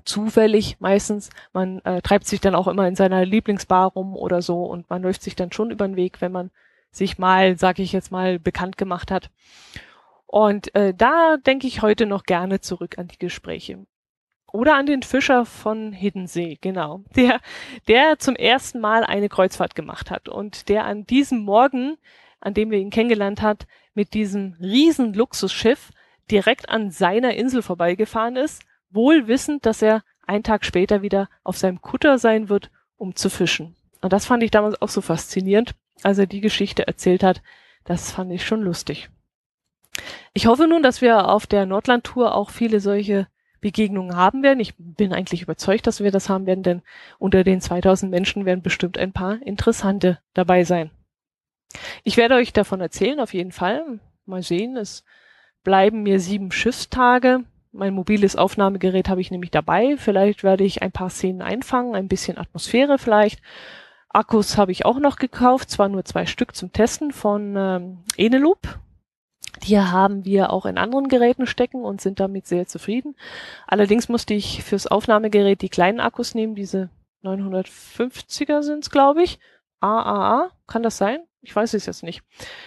zufällig 0.04 0.76
meistens. 0.80 1.30
Man 1.52 1.80
äh, 1.84 2.02
treibt 2.02 2.26
sich 2.26 2.40
dann 2.40 2.54
auch 2.54 2.68
immer 2.68 2.86
in 2.86 2.96
seiner 2.96 3.24
Lieblingsbar 3.24 3.88
rum 3.92 4.16
oder 4.16 4.42
so 4.42 4.64
und 4.64 4.88
man 4.90 5.02
läuft 5.02 5.22
sich 5.22 5.36
dann 5.36 5.52
schon 5.52 5.70
über 5.70 5.86
den 5.86 5.96
Weg, 5.96 6.20
wenn 6.20 6.32
man 6.32 6.50
sich 6.90 7.18
mal, 7.18 7.56
sag 7.56 7.78
ich 7.78 7.92
jetzt 7.92 8.12
mal, 8.12 8.38
bekannt 8.38 8.76
gemacht 8.76 9.10
hat. 9.10 9.30
Und 10.26 10.74
äh, 10.74 10.94
da 10.94 11.36
denke 11.36 11.66
ich 11.66 11.82
heute 11.82 12.06
noch 12.06 12.24
gerne 12.24 12.60
zurück 12.60 12.98
an 12.98 13.08
die 13.08 13.18
Gespräche. 13.18 13.86
Oder 14.52 14.76
an 14.76 14.86
den 14.86 15.02
Fischer 15.02 15.46
von 15.46 15.92
Hiddensee, 15.92 16.58
genau. 16.60 17.02
Der, 17.16 17.40
der 17.88 18.18
zum 18.18 18.36
ersten 18.36 18.80
Mal 18.80 19.04
eine 19.04 19.28
Kreuzfahrt 19.28 19.74
gemacht 19.74 20.10
hat 20.10 20.28
und 20.28 20.68
der 20.68 20.84
an 20.84 21.06
diesem 21.06 21.40
Morgen, 21.40 21.96
an 22.40 22.54
dem 22.54 22.70
wir 22.70 22.78
ihn 22.78 22.90
kennengelernt 22.90 23.42
hat, 23.42 23.66
mit 23.94 24.14
diesem 24.14 24.54
riesen 24.60 25.12
Luxusschiff 25.14 25.90
direkt 26.30 26.68
an 26.68 26.90
seiner 26.90 27.34
Insel 27.34 27.62
vorbeigefahren 27.62 28.36
ist 28.36 28.62
wohl 28.94 29.26
wissend, 29.26 29.66
dass 29.66 29.82
er 29.82 30.02
einen 30.26 30.42
Tag 30.42 30.64
später 30.64 31.02
wieder 31.02 31.28
auf 31.42 31.56
seinem 31.56 31.80
Kutter 31.80 32.18
sein 32.18 32.48
wird, 32.48 32.70
um 32.96 33.14
zu 33.14 33.28
fischen. 33.28 33.76
Und 34.00 34.12
das 34.12 34.26
fand 34.26 34.42
ich 34.42 34.50
damals 34.50 34.80
auch 34.80 34.88
so 34.88 35.00
faszinierend, 35.00 35.74
als 36.02 36.18
er 36.18 36.26
die 36.26 36.40
Geschichte 36.40 36.86
erzählt 36.86 37.22
hat. 37.22 37.42
Das 37.84 38.12
fand 38.12 38.32
ich 38.32 38.46
schon 38.46 38.62
lustig. 38.62 39.10
Ich 40.32 40.46
hoffe 40.46 40.66
nun, 40.66 40.82
dass 40.82 41.00
wir 41.00 41.28
auf 41.28 41.46
der 41.46 41.66
Nordland-Tour 41.66 42.34
auch 42.34 42.50
viele 42.50 42.80
solche 42.80 43.28
Begegnungen 43.60 44.16
haben 44.16 44.42
werden. 44.42 44.60
Ich 44.60 44.74
bin 44.76 45.12
eigentlich 45.12 45.42
überzeugt, 45.42 45.86
dass 45.86 46.02
wir 46.02 46.10
das 46.10 46.28
haben 46.28 46.46
werden, 46.46 46.62
denn 46.62 46.82
unter 47.18 47.44
den 47.44 47.60
2000 47.60 48.10
Menschen 48.10 48.44
werden 48.44 48.62
bestimmt 48.62 48.98
ein 48.98 49.12
paar 49.12 49.40
interessante 49.42 50.18
dabei 50.34 50.64
sein. 50.64 50.90
Ich 52.02 52.16
werde 52.16 52.34
euch 52.34 52.52
davon 52.52 52.80
erzählen, 52.80 53.20
auf 53.20 53.32
jeden 53.32 53.52
Fall. 53.52 54.00
Mal 54.26 54.42
sehen, 54.42 54.76
es 54.76 55.04
bleiben 55.62 56.02
mir 56.02 56.20
sieben 56.20 56.52
Schiffstage. 56.52 57.44
Mein 57.76 57.92
mobiles 57.92 58.36
Aufnahmegerät 58.36 59.08
habe 59.08 59.20
ich 59.20 59.32
nämlich 59.32 59.50
dabei. 59.50 59.96
Vielleicht 59.96 60.44
werde 60.44 60.62
ich 60.62 60.82
ein 60.82 60.92
paar 60.92 61.10
Szenen 61.10 61.42
einfangen, 61.42 61.96
ein 61.96 62.06
bisschen 62.06 62.38
Atmosphäre 62.38 62.98
vielleicht. 62.98 63.42
Akkus 64.08 64.56
habe 64.56 64.70
ich 64.70 64.84
auch 64.84 65.00
noch 65.00 65.16
gekauft, 65.16 65.70
zwar 65.70 65.88
nur 65.88 66.04
zwei 66.04 66.24
Stück 66.24 66.54
zum 66.54 66.72
Testen 66.72 67.10
von 67.10 67.56
ähm, 67.56 68.04
Eneloop. 68.16 68.78
Die 69.64 69.76
haben 69.76 70.24
wir 70.24 70.52
auch 70.52 70.66
in 70.66 70.78
anderen 70.78 71.08
Geräten 71.08 71.48
stecken 71.48 71.82
und 71.82 72.00
sind 72.00 72.20
damit 72.20 72.46
sehr 72.46 72.68
zufrieden. 72.68 73.16
Allerdings 73.66 74.08
musste 74.08 74.34
ich 74.34 74.62
fürs 74.62 74.86
Aufnahmegerät 74.86 75.60
die 75.60 75.68
kleinen 75.68 75.98
Akkus 75.98 76.36
nehmen, 76.36 76.54
diese 76.54 76.90
950er 77.24 78.62
sind's, 78.62 78.90
glaube 78.90 79.24
ich. 79.24 79.40
AAA, 79.80 80.50
kann 80.68 80.84
das 80.84 80.96
sein? 80.96 81.26
Ich 81.44 81.54
weiß 81.54 81.74
es 81.74 81.86
jetzt 81.86 82.02
nicht. 82.02 82.22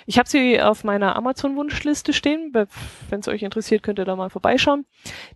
Ich 0.06 0.20
habe 0.20 0.30
sie 0.30 0.62
auf 0.62 0.84
meiner 0.84 1.16
Amazon-Wunschliste 1.16 2.14
stehen. 2.14 2.54
Wenn 2.54 3.20
es 3.20 3.28
euch 3.28 3.44
interessiert, 3.44 3.84
könnt 3.84 4.00
ihr 4.00 4.06
da 4.06 4.16
mal 4.16 4.30
vorbeischauen. 4.30 4.86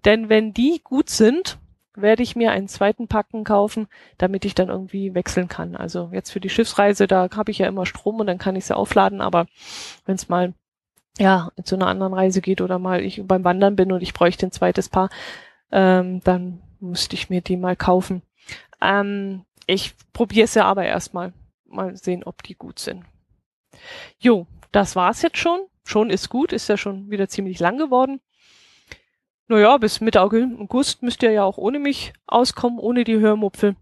Denn 0.06 0.30
wenn 0.30 0.54
die 0.54 0.82
gut 0.84 1.10
sind, 1.10 1.58
werde 1.96 2.24
ich 2.24 2.36
mir 2.36 2.52
einen 2.52 2.68
zweiten 2.68 3.08
Packen 3.08 3.44
kaufen, 3.44 3.88
damit 4.18 4.46
ich 4.46 4.56
dann 4.56 4.70
irgendwie 4.70 5.14
wechseln 5.14 5.48
kann. 5.48 5.76
Also 5.76 6.10
jetzt 6.14 6.32
für 6.32 6.40
die 6.40 6.50
Schiffsreise, 6.50 7.08
da 7.08 7.30
habe 7.36 7.52
ich 7.52 7.58
ja 7.58 7.68
immer 7.68 7.86
Strom 7.86 8.20
und 8.20 8.28
dann 8.28 8.38
kann 8.38 8.56
ich 8.56 8.66
sie 8.66 8.76
aufladen, 8.76 9.22
aber 9.22 9.48
wenn 10.06 10.16
es 10.16 10.30
mal 10.30 10.54
ja, 11.18 11.52
zu 11.64 11.76
einer 11.76 11.88
anderen 11.88 12.14
Reise 12.14 12.42
geht 12.42 12.62
oder 12.62 12.80
mal 12.80 13.02
ich 13.02 13.22
beim 13.26 13.44
Wandern 13.44 13.76
bin 13.76 13.92
und 13.92 14.02
ich 14.02 14.14
bräuchte 14.14 14.46
ein 14.46 14.52
zweites 14.52 14.88
Paar, 14.88 15.10
ähm, 15.72 16.22
dann 16.24 16.62
müsste 16.80 17.16
ich 17.16 17.30
mir 17.30 17.42
die 17.42 17.58
mal 17.58 17.76
kaufen. 17.76 18.22
Ähm, 18.82 19.46
ich 19.68 19.94
probiere 20.14 20.46
es 20.46 20.54
ja 20.54 20.66
aber 20.66 20.86
erstmal. 20.86 21.34
Mal 21.66 21.96
sehen, 21.96 22.24
ob 22.24 22.44
die 22.44 22.56
gut 22.56 22.80
sind. 22.80 23.04
Jo, 24.20 24.48
das 24.72 24.96
war's 24.96 25.22
jetzt 25.22 25.38
schon. 25.38 25.68
Schon 25.84 26.10
ist 26.10 26.30
gut, 26.30 26.54
ist 26.54 26.70
ja 26.70 26.78
schon 26.78 27.10
wieder 27.10 27.28
ziemlich 27.28 27.60
lang 27.60 27.78
geworden. 27.78 28.22
Naja, 29.48 29.78
bis 29.78 30.00
Mitte 30.00 30.22
August 30.22 31.04
müsst 31.04 31.24
ihr 31.24 31.32
ja 31.32 31.44
auch 31.44 31.58
ohne 31.58 31.80
mich 31.80 32.14
auskommen, 32.26 32.80
ohne 32.80 33.04
die 33.04 33.20
Hörmupfel. 33.20 33.76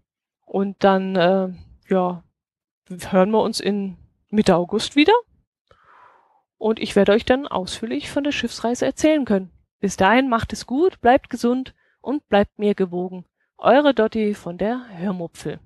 Und 0.44 0.82
dann, 0.82 1.14
äh, 1.14 1.48
ja, 1.88 2.24
hören 2.88 3.30
wir 3.30 3.42
uns 3.42 3.60
in 3.60 3.96
Mitte 4.30 4.56
August 4.56 4.96
wieder. 4.96 5.12
Und 6.58 6.80
ich 6.80 6.96
werde 6.96 7.12
euch 7.12 7.24
dann 7.24 7.46
ausführlich 7.46 8.10
von 8.10 8.24
der 8.24 8.32
Schiffsreise 8.32 8.84
erzählen 8.84 9.24
können. 9.24 9.52
Bis 9.78 9.96
dahin 9.96 10.28
macht 10.28 10.52
es 10.52 10.66
gut, 10.66 11.00
bleibt 11.00 11.30
gesund 11.30 11.74
und 12.00 12.28
bleibt 12.28 12.58
mir 12.58 12.74
gewogen. 12.74 13.24
Eure 13.56 13.94
Dotti 13.94 14.34
von 14.34 14.58
der 14.58 14.84
Hörmupfel. 14.98 15.60